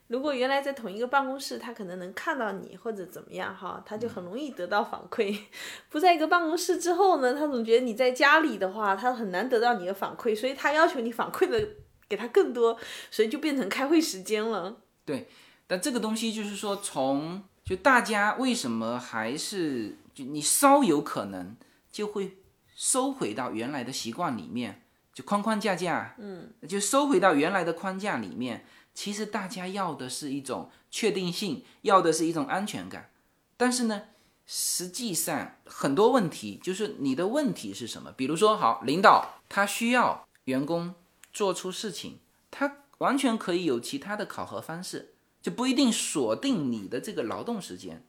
[0.07, 5.35] 如果原来在同一个办公室，他可能能看到你或者怎么样哈，他就很容易得到反馈。
[5.89, 11.67] 不在一个办公室之后呢，他总觉得你在家里的话，他很难得到你的反馈，所以他要求你反馈的
[12.07, 12.77] 给他更多，
[13.09, 14.75] 所以就变成开会时间了。
[15.05, 15.29] 对，
[15.65, 21.55] 但这个东西就是说，从就大家为什么还是就你稍有可能
[21.91, 22.37] 就会。
[22.75, 28.65] 收回到原来的习惯里面，就框框架架，嗯，就收回到原来的框架里面。
[28.93, 33.09] 其实大家要的是一种确定性，要的是一种安全感。
[33.57, 34.03] 但是呢，
[34.45, 38.11] 实际上很多问题就是你的问题是什么？
[38.11, 40.93] 比如说，好，领导他需要员工
[41.31, 42.19] 做出事情，
[42.51, 48.05] 他完全可以有其他的考核方式，就不一定锁定你的这个劳动时间。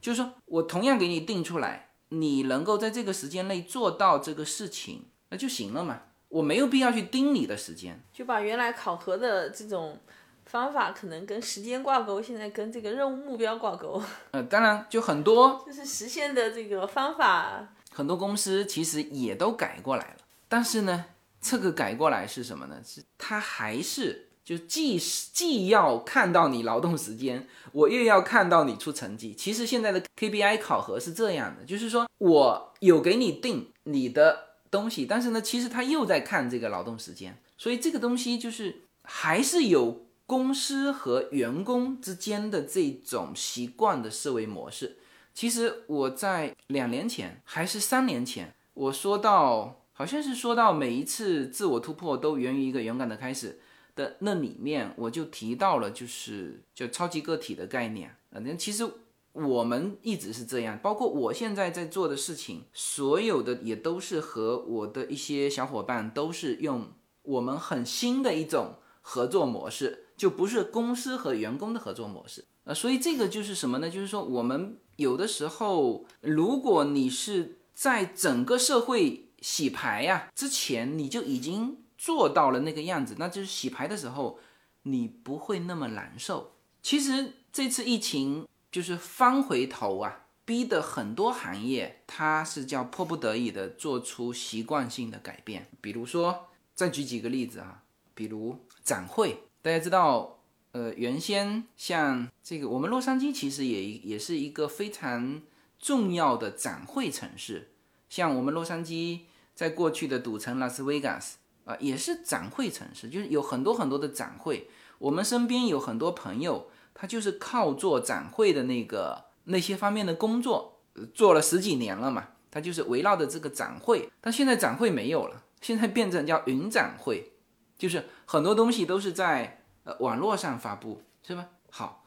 [0.00, 1.90] 就是说我同样给你定出来。
[2.10, 6.02] 你能够在这个时间内做到这个事情，那就行了嘛。
[6.28, 9.98] 我没有必要去盯你的时间，就把原来考核的这种
[10.44, 14.02] 方法可能跟时间挂钩，现在跟这个任务目标挂钩。
[14.32, 20.16] 呃，当然就很多， 就是实现的这个方法，很多公司其实也都改过来了。
[20.48, 21.06] 但是呢，
[21.40, 22.80] 这个改过来是什么呢？
[22.84, 24.28] 是它还是。
[24.46, 29.34] 就既既要看到你劳动时间，我又要看到你出成绩。
[29.34, 37.36] 其实现在的 KPI 考核是这样的，就是说我有给你定你的东西，但是呢，其实他又在看这个劳动时间。
[37.58, 44.98] 所以这个东西就是还是有公司和员工之间的这种习惯的思维模式。
[45.34, 53.58] 其实我在两年前还是三年前，我说到好像是说到每一次自我突破都源于一个勇敢的开始。
[53.96, 58.38] 的那里面我就提到了，就是就超级个体的概念啊。
[58.38, 58.88] 那其实
[59.32, 66.92] 我们一直是这样，包括我现在在做的事情，所有的也都是和我的一些小伙伴都是用
[67.22, 72.72] 我们很新的一种合作模式，就不是公司和员工的合作模式啊。
[72.72, 73.90] 所以这个就是什么呢？
[73.90, 81.78] 就是说我们有的时候，如果你是在整个社会洗牌呀之前，你就已经。
[82.06, 84.38] 做到了那个样子，那就是洗牌的时候，
[84.84, 86.52] 你不会那么难受。
[86.80, 95.66] 其实这次疫情就是翻回头啊，逼得很多行业，它是叫迫不得已的做出习惯性的改变。
[95.80, 96.46] 比如说，
[96.76, 97.82] 再举几个例子啊，
[98.14, 100.38] 比如展会，大家知道，
[100.70, 105.42] 呃，原先像这个我们洛杉矶其实也也是一个非常
[105.80, 107.72] 重要的展会城市，
[108.08, 109.22] 像我们洛杉矶
[109.56, 111.38] 在过去的赌城拉斯维加斯。
[111.66, 114.70] 啊，也是展会城市，就是有很多很多的展会。
[114.98, 120.80] 我们身边有很多朋友，他就是靠做展会的那个那些方面的工作，
[121.12, 122.28] 做了十几年了嘛。
[122.48, 127.32] 他就是围绕着这个展会，但现在展会没有了，现在变成叫云展会，
[127.76, 131.48] 就是很多东西都是在呃网络上发布，是吧？
[131.68, 132.04] 好，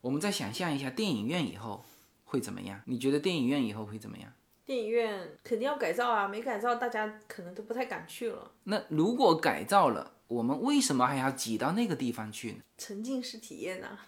[0.00, 1.84] 我们再想象一下电影院以后
[2.22, 2.80] 会怎么样？
[2.84, 4.30] 你觉得电影院以后会怎么样？
[4.68, 8.52] 电影院肯定要改造啊，没改造，大家可能都不太敢去了。
[8.64, 12.58] 那如果改造了，我们为什么还要挤到那个地方去呢？
[12.76, 13.98] 沉浸式体验呢？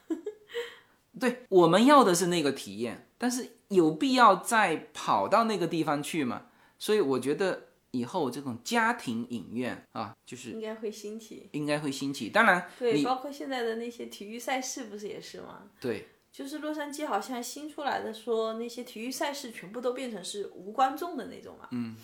[1.18, 6.48] 对，我们要的是那个体验，但是有必要再跑到那个地方去吗？
[6.78, 11.48] 所以我觉得以后这种家庭影院啊，就是应该会兴起。
[11.52, 12.28] 应该会兴起。
[12.28, 15.70] 当然，对，你包括现在的那些体育赛事，不是也是吗？
[15.80, 21.68] 对就是洛杉矶好像新出来的说，那些体育赛事全部都变成是无观众的那种嘛。
[21.72, 21.96] 嗯。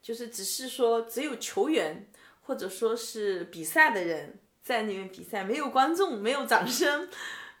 [0.00, 2.08] 就是只是说只有球员
[2.42, 7.08] 或者说是比赛的人在那边比赛，没有观众，没有掌声，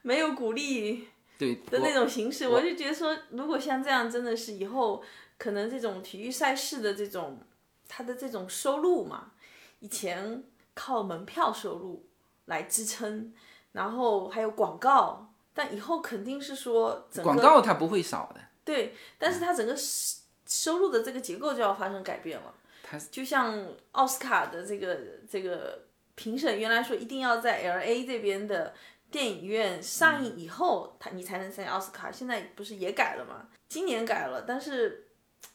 [0.02, 5.02] 没有鼓励对的那种形式，我就觉得说，如果像这样，真的是以后
[5.36, 7.40] 可能这种体育赛事的这种
[7.88, 9.32] 它的这种收入嘛，
[9.80, 10.44] 以前
[10.74, 12.06] 靠门票收入
[12.46, 13.34] 来支撑，
[13.72, 15.27] 然后还有广告，
[15.58, 22.54] 但以后肯定是说整个广告它不会少的，对，但是它整个收收入的这个结构就要发生改变了。
[22.84, 24.96] 它就像奥斯卡的这个
[25.28, 28.72] 这个评审，原来说一定要在 L A 这边的
[29.10, 32.12] 电影院上映以后，它你才能参加奥斯卡。
[32.12, 33.48] 现在不是也改了吗？
[33.68, 35.08] 今年改了，但是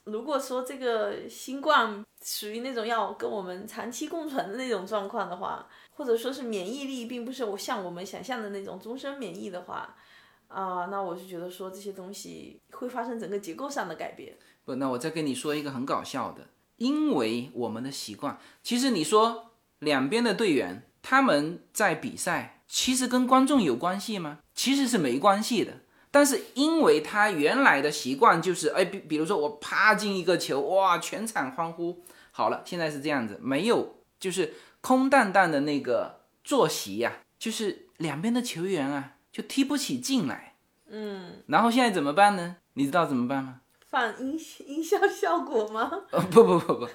[0.03, 9.95] 如果说这个新冠属于那种要跟我们长期共存的那种状况的话，或者说是免疫力并不是我像我们想象的那种终身免疫的话，
[10.47, 14.35] 啊、那我就觉得说这些东西会发生整个结构上的改变。
[14.65, 24.39] 不，那我再跟你说一个很搞笑的，因为我们的习惯，其实你说两边的队员他们在比赛，其实跟观众有关系吗？
[24.53, 25.73] 其实是没关系的。
[26.09, 32.03] 但是因为他原来的习惯就是，哎，比比如说我啪进一个球，哇，全场欢呼。
[32.31, 34.53] 好了，现在是这样子，没有，就是
[34.83, 40.55] 空荡荡的那个坐席呀、就是两边的球员啊，就踢不起劲来。
[40.89, 42.57] 嗯，然后现在怎么办呢？
[42.73, 43.61] 你知道怎么办吗？
[43.89, 45.89] 放音音效效果吗？
[46.11, 46.89] 呃，不不不不，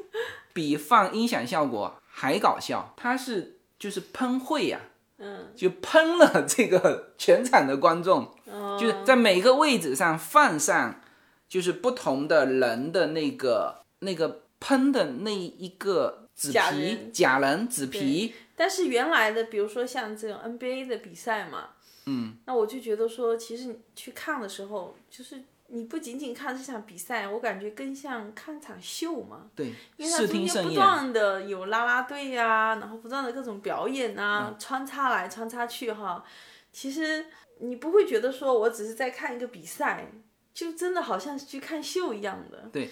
[0.52, 2.92] 比放音响效果还搞笑。
[2.94, 4.78] 它是就是喷绘呀、
[5.16, 11.00] 嗯，就喷了这个全场的观众，哦就是在每个位置上放上
[11.48, 21.68] 就是不同的人的那个那个喷的那一个纸皮假人假人纸皮，但是原来的，比如说像这种 NBA 的比赛嘛，
[22.06, 29.50] 嗯，那我就觉得说，其实你去看的时候，就是你不仅仅看这场比赛，我感觉更像看场秀嘛。
[29.54, 30.74] 对，因为它视中间不。
[30.74, 36.24] 断的有啦啦队呀、然后不断的各种表演嗯啊，穿插来穿插去哈。
[36.72, 37.26] 其实
[37.58, 40.10] 你不会觉得说我只是在看一个比赛，
[40.54, 42.68] 就真的好像是去看秀一样的。
[42.72, 42.90] 对，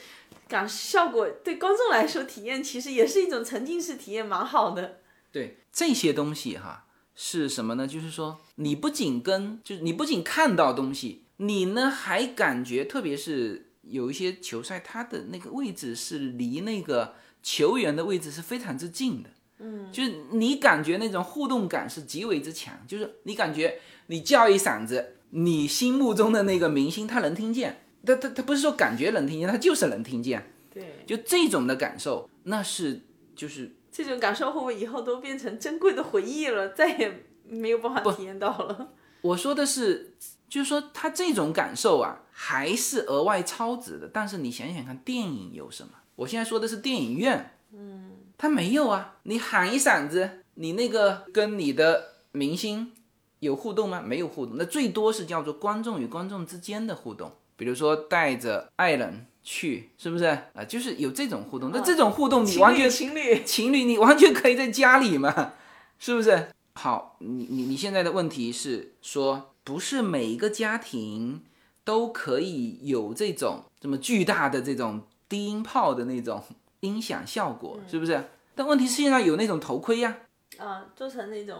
[0.48, 5.00] 感效果对观众来说体验其实也是一种沉浸式体验，蛮好的。
[5.30, 7.86] 对这些东西哈是什么呢？
[7.86, 19.30] 就是说你不仅跟就是你不仅看到东西，你呢还感觉，特别是有一些球赛，它的那个位置是离那个球员的位置是非常之近的。
[19.58, 27.82] 嗯，就是你感觉那种互动感是极为之强，就是你感觉你叫一嗓子，你心目中的那个明星他能听见，
[28.14, 33.02] 他他他不是说感觉能听见，他就是能听见，对，就这种的感受，那是
[33.36, 38.90] 就是这种感受会不会以后都变成珍贵的回忆了，再也没有办法体验到了？
[39.20, 40.14] 我说的是，
[40.48, 44.08] 就是说他这种感受啊，还是额外超值的。
[44.12, 45.90] 但是你想想看，电影有什么？
[46.14, 49.16] 我现在说的是电影院，嗯，他没有啊。
[49.24, 52.92] 你喊一嗓子，你那个跟你的明星
[53.40, 54.00] 有互动吗？
[54.00, 61.72] 没有互动，那最多是叫做观众与观众之间的互动，比如说带着爱人去，是不是啊、就是有这种互动。
[61.72, 65.54] 那这种互动你完全情侣，情侣，你完全可以在家里嘛，
[65.98, 66.50] 是不是？
[66.74, 71.42] 好，你你你现在的问题是说，不是每一个家庭
[71.82, 76.40] 都可以有这种这么巨大的这种低音炮的那种
[76.78, 78.24] 音响效果，是不是？
[78.54, 80.18] 但问题是现在有那种头盔呀、
[80.58, 81.58] 啊，做成那种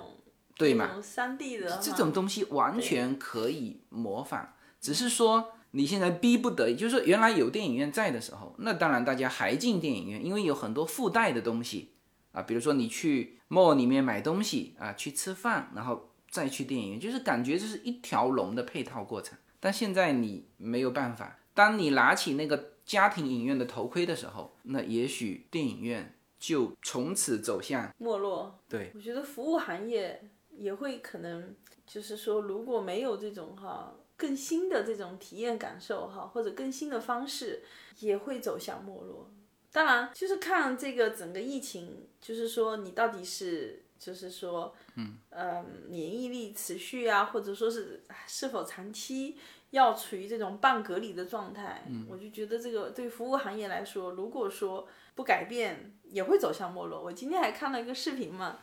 [0.57, 1.01] 对嘛？
[1.03, 11.93] 三 D 的这种东西完全可以模仿，只是说你现在逼不得已，就是说原来有电影院在的时候，那当然大家还进电影院，因为有很多附带的东西
[12.33, 19.37] 啊，比如说你去 mall 里面买东西啊，去吃饭，然后再去电影院，就是感觉这是一条龙的配套过程。
[19.61, 28.59] 但现在你没有办法，当你拿起那个家庭影院的头盔的时候，那也许电影院就从此走向没落。
[28.69, 30.23] 对，我觉得服务行业
[30.57, 31.55] 也会可能，
[31.87, 37.63] 就是说，如果没有这种哈更新的这种体验感受哈，或者更新的方式，
[38.01, 39.31] 也会走向没落。
[39.73, 49.37] 当然，就是看这个整个疫情，就是说你到底是，就是说，嗯，呃，免疫力持续啊，或者说是是否长期
[49.71, 57.03] 要处于这种半隔离的状态，我就觉得这个对服务行业来说，如果说不改变，也会走向没落。
[57.03, 58.59] 我今天还看了一个视频嘛，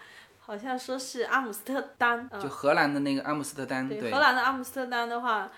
[0.46, 5.52] 好像说是阿姆斯特丹，呃就荷兰的那个阿姆斯特丹，对，对荷兰的阿姆斯特丹的话，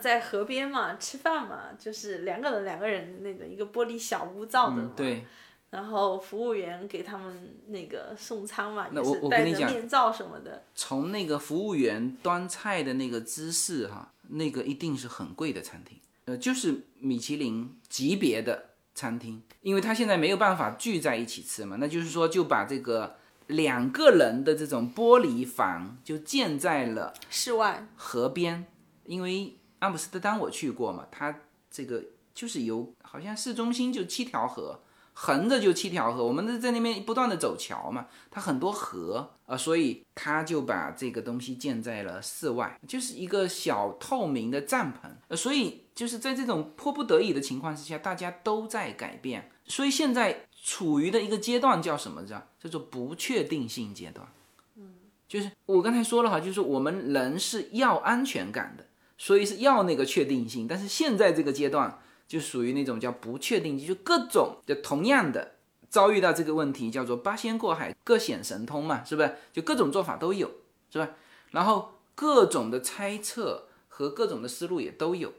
[0.00, 4.82] 在河边嘛，吃饭嘛，就是两个人两个人那个一个玻璃小屋造的嘛。
[4.84, 5.24] 嗯对，
[5.70, 10.62] 然后服务员给他们那个送餐嘛，也那我是戴着我跟你讲面罩什么的。
[10.76, 23.16] 从那个服务员端菜的那个姿势哈，那个一定是很贵的餐厅，呃，就是米其林级别的餐厅，因为他现在没有办法聚在一起吃嘛，那就是说就把这个
[23.48, 28.66] 两个人的这种玻璃房就建在了室外，河边，
[29.04, 31.34] 因为阿姆斯特丹我去过嘛，它
[31.70, 34.80] 这个就是有好像市中心就七条河，
[35.12, 52.22] 横着就七条河，我们在那边不断的走桥嘛，它很多河啊、呃所以他就把这个东西建在了室外，就是一个小透明的帐篷，呃，所以就是在这种迫不得已的情况之下，大家都在改变，所以现在处于的一个阶段叫什么？
[52.26, 54.28] 叫叫做不确定性阶段。
[54.76, 54.96] 嗯
[55.26, 58.84] 就是我刚才说了哈，就是我们人是要安全感的，
[59.16, 60.68] 所以是要那个确定性。
[60.68, 65.54] 但是现在这个阶段就属于那种叫不确定性，就各种就同样的
[65.88, 69.36] 遭遇到这个问题，叫做八仙过海，各显神通嘛，是不是？
[69.54, 70.50] 就各种做法都有，
[70.90, 71.08] 是吧？
[71.52, 75.32] 然后各种的猜测和各种的思路也都有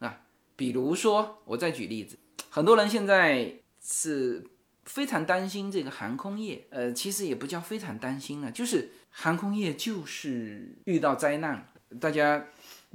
[0.00, 0.22] 啊。
[0.56, 2.18] 比如说，我再举例子，
[2.50, 4.44] 很多人现在是
[4.84, 11.66] 非常担心这个航空业，呃，其实也不叫非常担心了，就是航空业就是遇到灾难，
[12.00, 12.46] 大家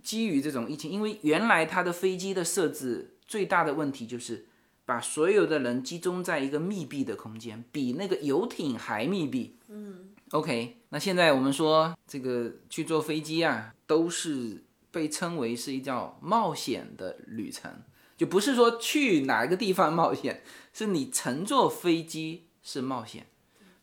[0.04, 4.46] 基于这种疫情，因为原来它的飞机的设置最大的问题就是
[4.86, 9.58] 把所有的人集中在一个密闭的空间，比那个游艇还密闭。
[9.68, 17.72] 嗯，OK，那现在我们说这个去坐飞机啊，都是被称为是一叫冒险的旅程，
[18.20, 20.44] 就不是说去哪个地方冒险，
[20.74, 23.28] 是你乘坐飞机是冒险。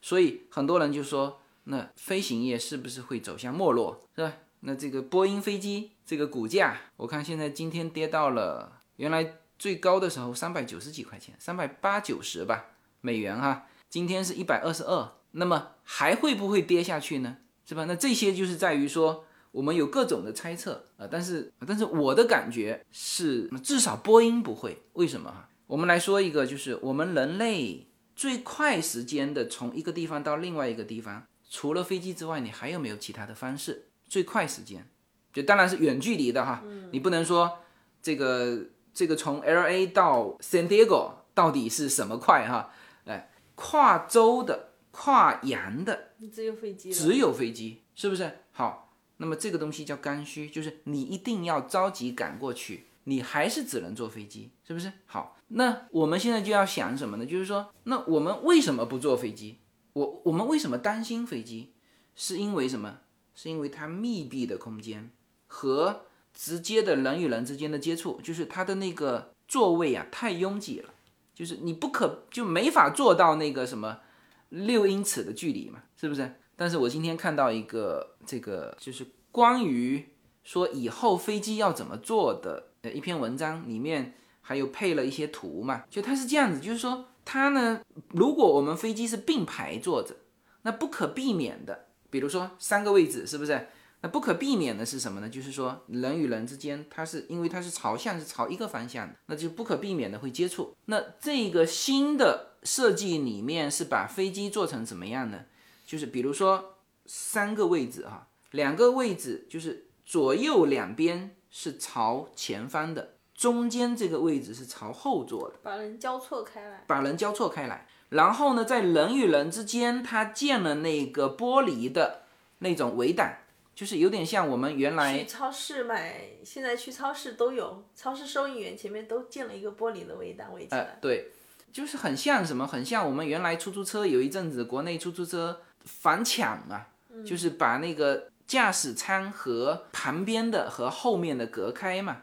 [0.03, 4.34] 所以很多人就说，那飞行业是不是会走向没落，是吧？
[4.61, 12.66] 那这个波音飞机这个股价，我看现在今天跌到了原来最高的时候三百九十几块钱，三百八九十吧
[13.01, 17.39] 美元哈，今天是一百二十二，那么还会不会跌下去呢？
[17.66, 17.87] 是吧？
[17.87, 19.24] 那这些就是在于说。
[19.57, 24.82] 我们有各种的猜测啊、呃但是但是我的感觉是，至少波音不会。
[24.92, 25.48] 为什么哈？
[25.66, 33.88] 我们来说一个，就是我们人类最快时间的从一个地方到另外一个地方，除了飞机之外，你还有没有其他的方式？
[34.07, 34.86] 最快时间，
[35.32, 37.61] 就当然是远距离的哈，你不能说
[38.02, 38.59] 这个
[38.92, 42.70] 这个从 L A 到 San Diego 到底是什么快哈？
[43.07, 46.92] 哎，跨州的、跨洋的，只有飞机。
[46.92, 48.30] 只有飞机，是不是？
[48.52, 48.86] 好，
[49.19, 54.93] 那么这个东西叫刚需，就是你一定要着急赶过去，你还是只能坐飞机，是不是？
[55.07, 57.25] 好，那我们现在就要想什么呢？
[57.25, 59.59] 就是说，那我们为什么不坐飞机？
[59.95, 61.73] 我我们为什么担心飞机？
[62.14, 62.99] 是因为什么？
[63.35, 65.11] 是因为它密闭的空间
[65.47, 70.95] 和直接的人与人之间的接触，就是它的那个座位啊太拥挤了，
[71.35, 74.01] 就是你不可就没法做到那个什么
[74.49, 76.35] 六英尺的距离嘛，是不是？
[76.57, 80.09] 但是我今天看到一个这个就是关于
[80.42, 90.16] 说以后飞机要怎么做的呃一篇文章，里面还有配了一些图嘛，就它是这样子，就是说它呢，如果我们飞机是并排坐着，
[90.62, 93.68] 那不可避免的，比如说三个位置，是不是？
[94.02, 95.28] 那不可避免的是什么呢？
[95.28, 100.76] 就是说人与人之间，它是因为它是朝向是朝一个方向的，那就不可避免的会接触。
[100.84, 105.46] 那这个新的设计里面是把飞机做成怎么样呢？
[105.87, 106.74] 就是比如说
[107.07, 116.84] 三个位置哈，两个位置就是左右两边是朝前方的，中间这个位置是朝后坐的，把人交错开来。
[116.87, 117.87] 把人交错开来。
[118.09, 122.22] 然后呢，在人与人之间，它建了那个玻璃的
[122.59, 123.28] 那种围挡，
[123.74, 130.78] 就是有点像我们原来去超市买，现在去超市都有，超市收银员前面都建了一个玻璃的围挡围起来。
[130.78, 131.32] 呃，对，
[131.72, 136.87] 就是很像什么，很像我们原来出租车有一阵子国内出租车反抢嘛，
[137.24, 142.18] 就是把那个驾驶舱和旁边的和后面的隔开嘛。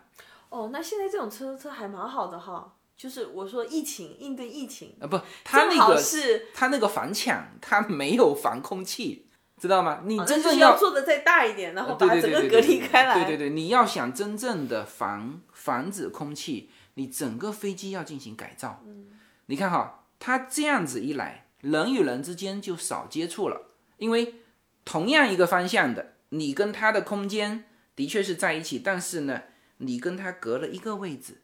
[0.50, 9.26] 哦，那现在这种车车还蛮好的哈，就是我说疫情应对疫情，啊，不，它那个是它那个反抢，它没有防空气，
[9.60, 10.02] 知道吗？
[10.06, 13.16] 你真正要要做的再大一点，然后把整个隔离开来。
[13.16, 18.84] 对对对，你要想真正的防防止空气，你整个飞机要进行改造。
[18.86, 19.08] 嗯，
[19.48, 24.36] 你看哈，它这样子一来，人与人之间就少接触了，因为
[24.84, 27.64] 同样一个方向的，你跟他的空间
[27.96, 29.44] 的确是在一起，但是呢，
[29.78, 31.38] 你跟他隔了一个位置。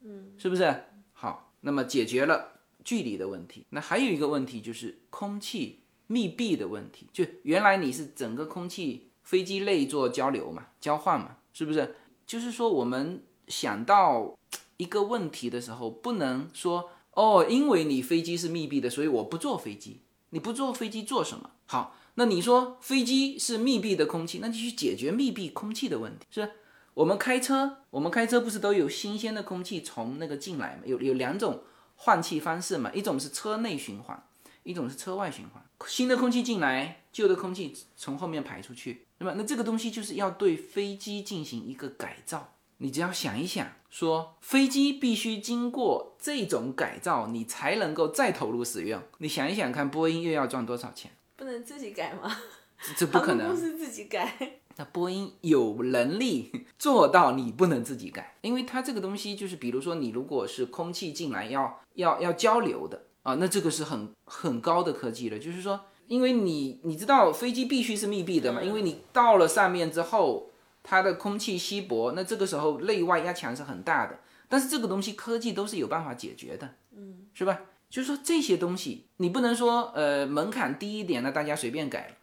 [0.00, 0.84] 嗯，是不是？
[1.12, 3.66] 好，那么解决了距离的问题。
[3.68, 7.06] 那还有一个问题就是空气密闭的问题。
[7.12, 11.96] 就原来你是整个空气飞机内做交流嘛，交换嘛，是不是？
[12.26, 14.34] 就是说我们想到
[14.78, 20.02] 一个问题的时候，不能说哦，因为你飞机是密闭的，所以我不坐飞机。
[20.30, 21.50] 你不坐飞机做什么？
[21.64, 26.26] 好，那你说飞机是密闭的空气，那就去解决密闭空气的问题。
[26.30, 26.50] 是
[26.92, 30.82] 我们开车，我们开车不是都有新鲜的空气从那个进来嘛？
[30.84, 31.62] 有有两种
[31.94, 32.92] 换气方式嘛？
[32.92, 34.22] 一种是车内循环，
[34.62, 35.64] 一种是车外循环。
[35.86, 42.52] 新的空气进来，旧的空气从后面排出去，那么那这个东西就是要对飞机进行一个改造。
[42.78, 49.00] 你只要想一想，说飞机必须经过这种改造，你才能够再投入使用。
[49.18, 51.10] 你想一想看，波音又要赚多少钱？
[51.36, 52.36] 不能自己改吗？
[52.82, 53.48] 这这不可能。
[53.48, 54.60] 公司自己改。
[54.76, 65.38] 那波音有能力做到你不能自己改，因为它这个东西就是，比如说你如果是空气进来要要要交流的啊，那这个是很很高的科技了。
[65.38, 70.50] 就是说，因为你你知道飞机必须是密闭的嘛，因为你到了上面之后。
[70.88, 74.20] 它的空气稀薄，那这个时候内外压强是很大的。
[74.48, 77.60] 但是这个东西科技都是有办法解决的，嗯，是吧？
[77.90, 82.16] 就是说这些东西你不能说呃门槛低一点，那大家随便改，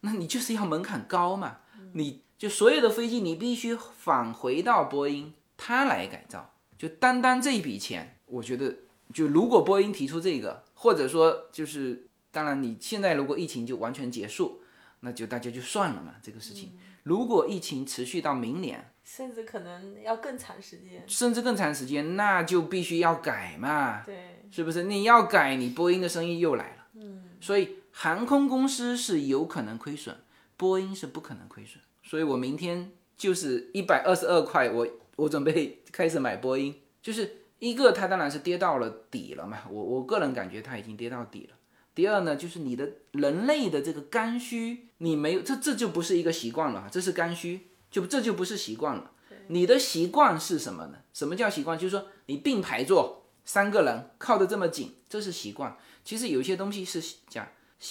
[0.00, 1.60] 那你就是要门槛高嘛。
[1.94, 6.52] 你就所有的飞机你必须返回到波音，它来改造。
[6.76, 8.74] 就单单这一笔钱，我觉得
[9.14, 14.62] 就如果波音提出这个，或者说就是当然你现在如果疫情就完全结束，
[15.00, 16.78] 那就大家就算了嘛，这个事情。
[17.10, 24.84] 如果疫情持续到明年，甚至可能要更长时间，甚至更长时间，那就必须要改嘛，对，是不是？
[24.84, 30.16] 你要改，你波音的生意又来了，嗯，所以航空公司是有可能亏损，
[30.56, 34.86] 波音是不可能亏损，所以我明天就是一百二十二块，我
[35.16, 41.56] 我准备开始买波音，就是一个它当然是跌到了底了嘛，我我个人感觉它已经跌到底了。
[41.94, 49.12] 第二呢，就是你的人类的这个刚需，你没有，这这就不是一个习惯了，这是刚需，就这就不是习惯了。
[49.48, 50.98] 你的习惯是什么呢？
[51.12, 51.78] 什么叫习惯？
[51.78, 55.76] 就是说你并排坐三个人靠得这么紧，这是习惯。
[56.04, 57.48] 其实有些东西是讲，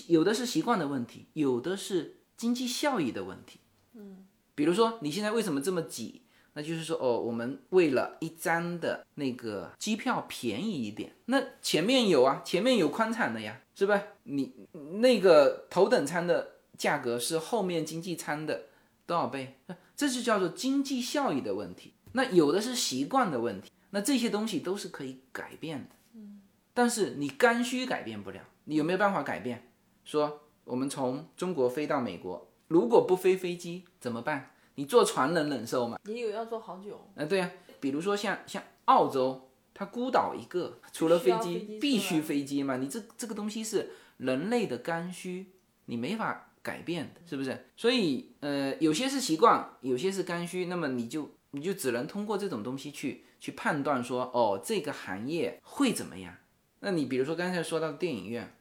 [0.08, 3.60] 有的是习惯的问题，有的是经济效益的问题。
[3.94, 4.26] 嗯，
[4.56, 6.22] 比如说你现在为什么这么挤？
[6.54, 14.04] 那就是说，哦，我们为了一张的那个机票便宜一点，那前面有啊，前面有宽敞的呀，是吧？
[14.24, 14.54] 你
[15.00, 18.64] 那个头等舱的价格是后面经济舱的
[19.06, 19.56] 多少倍？
[19.96, 21.94] 这就叫做经济效益的问题。
[22.12, 25.96] 那有的是习惯的问题，那这些东西都是可以改变的。
[26.16, 26.42] 嗯，
[26.74, 29.72] 但是你刚需改变不了，你有没有办法改变？
[30.04, 34.52] 说我们从中国飞到美国，如果不飞飞机怎么办？
[34.76, 35.98] 你坐船能忍受吗？
[36.04, 37.00] 也有要坐好久。
[37.16, 37.50] 嗯，对呀，
[37.80, 39.49] 比如说像像澳洲，
[39.80, 42.76] 它孤岛一个，除了飞机必须飞机嘛。
[42.76, 45.54] 你这这个东西是人类的刚需，
[45.86, 47.68] 你没法改变的，是不是？
[47.78, 56.36] 所以呃，有些是习惯，有些是刚需，那么你就你就只能通过这种东西去去判断说，哦，这个行业会怎么样？
[56.82, 58.54] 那你比如说刚才说到电影院，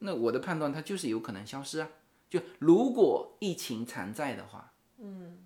[0.00, 1.88] 那我的判断它就是有可能消失啊。
[2.28, 5.38] 就如果疫情常在的话，嗯。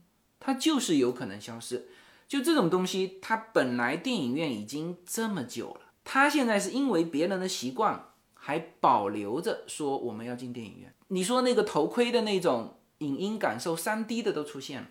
[0.45, 1.87] 它就是有可能消失，
[2.33, 10.95] 就这种东西，它本来电影院已经这么久了，它现在是因为别人的习惯还保留着说我们要进电影院。
[11.09, 14.89] 你说那个头盔的那种影音感受三 D 的都出现了，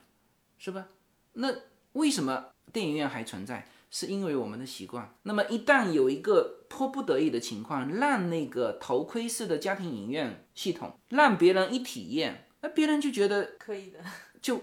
[0.60, 0.90] 是吧？
[1.34, 1.52] 那
[1.94, 3.68] 为什么电影院还存在？
[3.90, 5.12] 是因为我们的习惯。
[5.24, 13.98] 那么一旦有一个迫不得已的情况，让那个头盔式的家庭影院系统让别人一体验，那别人就觉得可以的，
[14.40, 14.62] 就。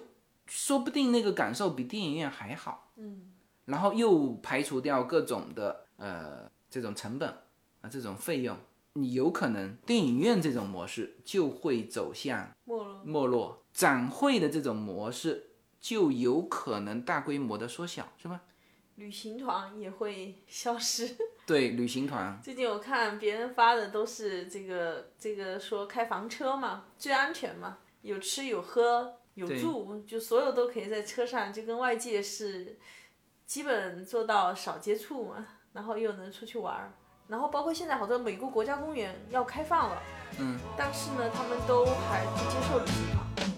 [0.49, 3.30] 说不定那个感受比电影院还好，嗯，
[3.66, 7.28] 然后又排除掉各种的呃这种成本
[7.82, 8.57] 啊这种费用，
[8.94, 18.40] 你有可能电影院这种模式就会走向没落，没落，展会的这种模式就有可能大规模的缩小，是吧？
[18.96, 21.14] 旅行团也会消失，
[21.46, 22.36] 对，旅行团。
[22.42, 29.17] 最近我看别人发的都是这个这个说开房车嘛，最安全嘛，有吃有喝。
[29.39, 32.76] 有住，就所有都可以在车上，就跟外界是
[33.47, 36.93] 基本做到少接触嘛，然后又能出去玩儿，
[37.28, 40.03] 然后包括现在好多美国国家公园要开放了，
[40.41, 43.57] 嗯，但是呢，他们都还不接受旅行团。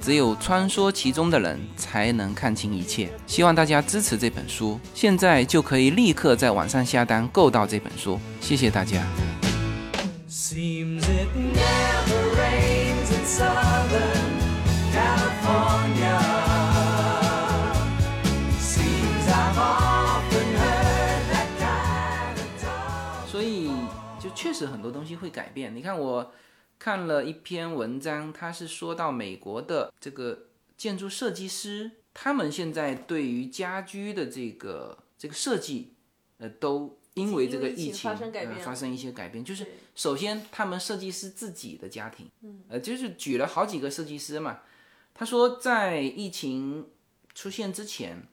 [0.00, 3.10] 只有穿梭其中的人才能看清一切。
[3.26, 8.18] 希望大家支持这本书，现在就可以立刻在网上下单购到这本书。
[8.40, 9.04] 谢谢大家。
[10.28, 14.40] Seems it never rains in Southern
[14.92, 16.18] California.
[18.58, 23.28] Seems I've often heard that kind of talk.
[23.30, 23.70] 所以
[24.18, 25.74] 就确实很多东西会改变。
[25.74, 26.32] 你看我
[26.80, 30.46] 看了一篇文章，他是说到美国的这个
[30.78, 35.92] 建筑设计师，他们现在对于家居的这个这个设计，
[36.38, 39.44] 呃，都因为这个疫情发生呃、发生一些改变。
[39.44, 44.60] 就是首先他们设计师自己的家庭，嗯，呃，就是举了好几个设计师嘛，
[45.12, 46.88] 他说在疫情
[47.34, 48.26] 出现之前，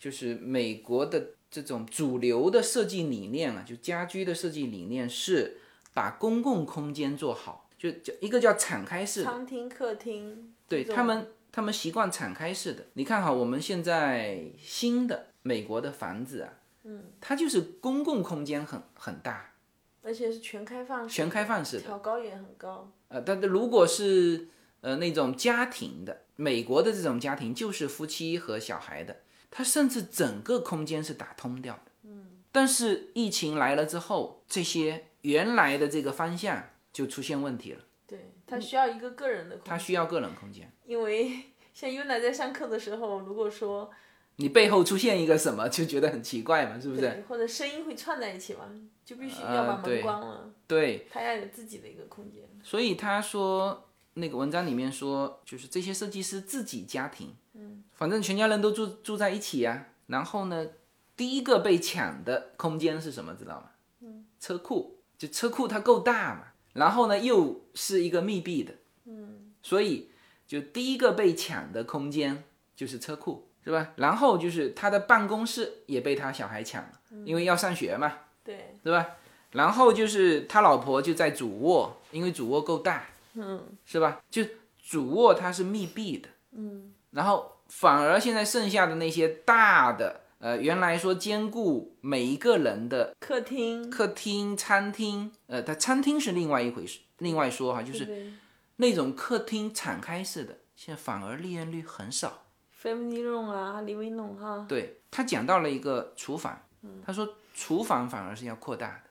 [0.00, 5.58] 就是美国的这种主流的设计理念啊，就家居的设计理念是
[5.92, 12.86] 把公共空间做好，就就一个叫敞开式的，餐厅、客厅，对他们他们习惯敞开式的。
[12.94, 16.54] 你看哈，我们现在新的美国的房子啊，
[16.84, 19.52] 嗯，它就是公共空间很很大，
[20.02, 21.82] 而且是全开放式，全开放式的。
[21.82, 22.90] 挑高也很高。
[23.08, 24.48] 呃，但是如果是
[24.80, 29.14] 呃那种家庭的，美国的这种家庭就是夫妻和小孩的，
[29.50, 31.92] 它甚至整个空间是打通掉的。
[32.04, 40.72] 嗯，但是疫情来了之后，这些原来的这个方向就出现问题了，对，他需要一个个人的空间，他需要个人空间。
[40.86, 41.30] 因为
[41.74, 43.90] 像 Yuna 在上课的时候，如果说
[44.36, 47.00] 你背后出现一个什么，就觉得很奇怪嘛，是不是？
[47.00, 48.70] 对，或者声音会串在一起嘛，
[49.04, 52.44] 就必须呃要把门关了，对，他要有自己的一个空间。
[52.62, 60.64] 所以他说那个文章里面说，就是这些设计师自己家庭，嗯，反正全家人都住住在一起呀、然后呢，
[61.16, 63.34] 第一个被抢的空间是什么？
[63.34, 63.70] 知道吗？
[64.00, 68.74] 嗯，车库，就车库它够大嘛，然后呢又是一个密闭的，
[69.06, 70.10] 嗯，所以
[70.46, 72.44] 就第一个被抢的空间
[72.76, 73.92] 就是车库，是吧？
[73.96, 78.12] 然后就是他的办公室也被他小孩抢了，因为要上学嘛，
[78.44, 79.06] 对，是吧？
[79.52, 84.20] 然后就是他老婆就在主卧，因为主卧够大，嗯，是吧？
[84.28, 84.42] 就
[84.82, 98.32] 主卧它是密闭的，嗯，然后反而现在剩下的那些大的，呃，原来说兼顾每一个人的客厅，客厅、餐厅，呃，它餐厅是另外一回事，另外说哈，就是
[98.76, 102.44] 那种客厅敞开式的，现在反而利润率很少。
[102.82, 106.60] family room 啊，living room 哈，对他讲到了一个厨房，
[107.02, 109.10] 他说厨房反而是要扩大的，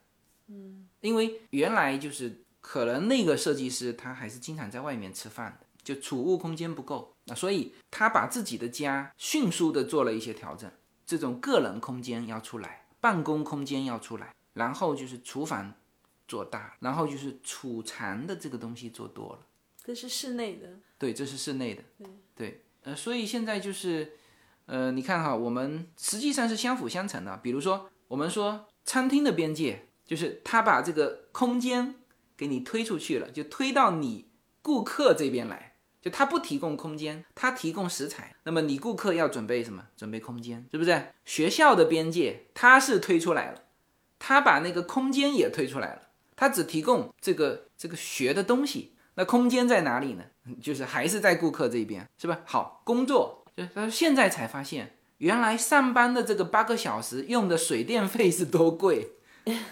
[0.49, 10.69] 嗯，因为原来就是可能那个设计师他还是经常在外面吃饭的，就储物空间不够那，所以他把自己的家迅速的做了一些调整，
[11.05, 15.73] 这种个人空间要出来，办公空间要出来，然后就是厨房
[16.27, 19.39] 做大，然后就是储藏的这个东西做多了。
[19.83, 21.83] 这是室内的，对，这是室内的。
[22.35, 24.13] 对，呃，所以现在就是，
[24.65, 27.35] 呃，你看哈，我们实际上是相辅相成的。
[27.37, 31.95] 比如说，我们说餐厅的边界，就是他把这个空间
[32.37, 34.29] 给你推出去了，就推到你
[34.61, 35.72] 顾客这边来。
[36.03, 39.85] 就他不提供空间，他提供食材，那么你顾客要准备什么？
[39.95, 41.01] 准备空间，是不是？
[41.23, 43.61] 学校的边界，他是推出来了，
[44.19, 46.01] 他把那个空间也推出来了，
[46.35, 48.91] 他只提供这个这个学的东西。
[49.15, 50.25] 那空间在哪里呢？
[50.61, 52.41] 就是还是在顾客这边，是吧？
[52.43, 59.11] 好，工作就他说现在才发现，原来上班的这个八个小时用的水电费是多贵，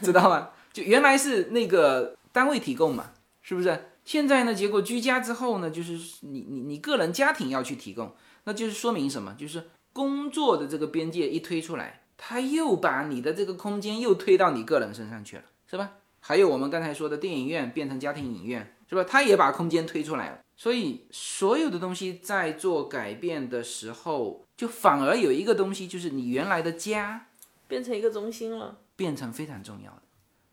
[0.01, 0.51] 知道吗？
[0.71, 3.11] 就原来是那个单位提供嘛，
[3.41, 3.90] 是不是？
[4.04, 9.36] 现在呢，结果居家之后呢，就是你你你个人家庭要去提供，那就是说明什么？
[9.38, 15.91] 就是工作的这个边界一推出来，他又把你的这个空间又推到你个人身上去了，是吧？
[16.20, 19.04] 还有我们刚才说的电影院变成家庭影院，是吧？
[19.04, 20.39] 他也把空间推出来了。
[20.56, 27.28] 所以所有的东西在做改变的时候，就反而有一个东西，就是你原来的家
[27.68, 28.78] 变成一个中心了。
[28.95, 30.02] 变成非常重要的。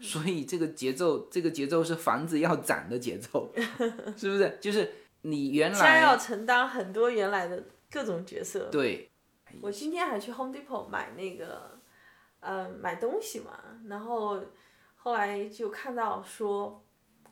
[0.00, 3.52] 所以这个节奏，这个节奏是房子要涨的节奏，
[4.16, 4.58] 是不是？
[4.60, 4.90] 就是
[5.22, 8.68] 你原家要承担很多原来的各种角色。
[8.70, 9.10] 对
[9.60, 11.80] 我今天还去 Home Depot 买那个，
[12.40, 14.40] 呃，买东西嘛，然后
[14.96, 16.84] 后来就看到说，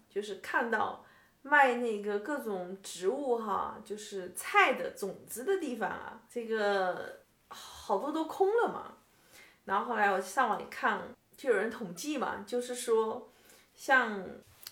[0.09, 1.05] 就是看到
[1.43, 8.95] 卖那个各种植物哈，就是菜的种子的地方啊，这个好多都空了嘛。
[9.65, 11.01] 然后后来我上网一看，
[11.37, 13.31] 就有人统计嘛，就是说
[13.75, 14.25] 像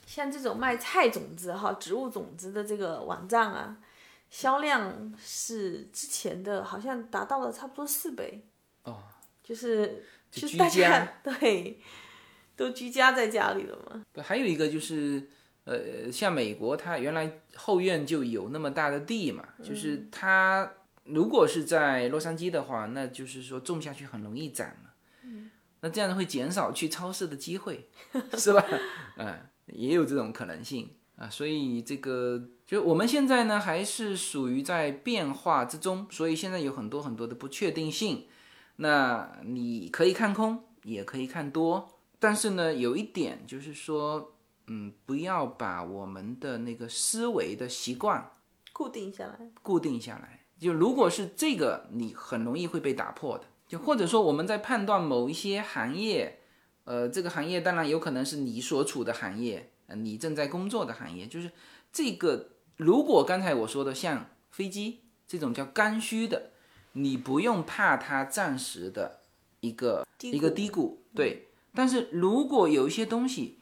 [0.06, 3.76] 像这种卖菜种子哈、植物种子的这个网站啊，
[4.30, 8.46] 销量是之前的好像达到了差不多四倍。
[8.84, 9.02] 哦，
[9.42, 11.80] 就是就是大家家 对
[12.56, 14.04] 都居家在家里了嘛。
[14.12, 15.28] 不还有一个就是，
[15.64, 20.72] 呃，像美国，它原来后院就有那么大的地嘛，就是它
[21.04, 24.83] 如果是在洛杉矶的话，那就是说种下去很容易长嘛。
[25.84, 27.90] 那这样会减少去超市的机会，
[28.38, 28.64] 是吧？
[29.18, 31.28] 嗯，也有这种可能性啊。
[31.28, 38.24] 所以这个就我们现在呢，还是属于在变化之中，所以现在有很多很多的不确定性。
[38.76, 41.86] 那你可以看空，也可以看多，
[42.18, 44.32] 但是呢，有一点就是说，
[44.68, 48.30] 嗯，不要把我们的那个思维的习惯
[48.72, 50.46] 固定下来，固定下来。
[50.58, 53.44] 就如果是这个，你很容易会被打破的。
[53.66, 56.40] 就或者说我们在判断某一些行业，
[56.84, 61.50] 呃，这个行业当然有可能是你所处的行业，呃，你正在工作的行业，就是
[61.92, 62.50] 这个。
[62.76, 66.50] 如果刚才我说的像飞机这种叫刚需的，
[66.94, 69.20] 你不用怕它暂时的
[69.60, 71.46] 一个一个低谷，对。
[71.72, 73.60] 但是如果有一些东西，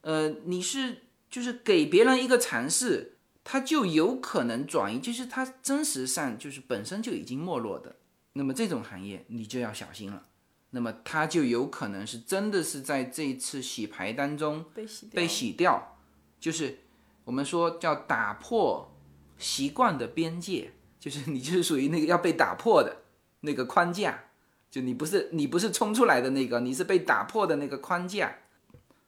[0.00, 7.96] 呃，你是就是给别人一个尝试，它就有可能转移，就是它真实上就是本身就已经没落的。
[8.34, 10.22] 那么这种行业你就要小心了。
[10.70, 15.96] 那么它就有可能是真的是在这一次洗牌当中被洗掉被洗掉，
[16.40, 16.80] 就是
[17.24, 18.92] 我们说叫打破
[19.38, 23.02] 习惯的边界，就是你就是属于那个要被打破的
[23.42, 24.24] 那个框架，
[24.68, 28.38] 就你不是你不是冲出来的那个，你是被打破的那个框架，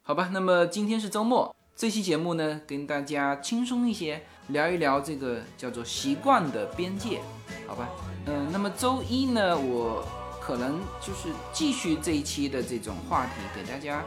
[0.02, 0.30] 好吧？
[0.32, 7.20] 那么今天是周末，这期节目呢跟大家轻松一些，聊一聊这个叫做习惯的边界，
[7.66, 7.88] 好吧？
[8.26, 10.04] 嗯、那么周一呢，我
[10.40, 14.02] 可能就是继续这一期的这种话题，给大家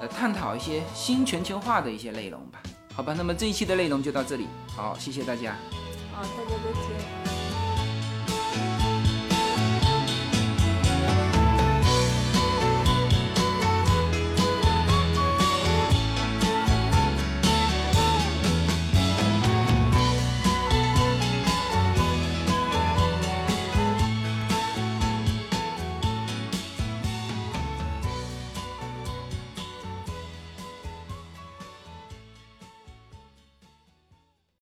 [0.00, 2.60] 呃探讨一些新全球化的一些内容吧。
[2.94, 5.50] 好吧，那么这一期的内容就到这里，好，谢谢大家。
[5.50, 7.19] 啊，大家再见。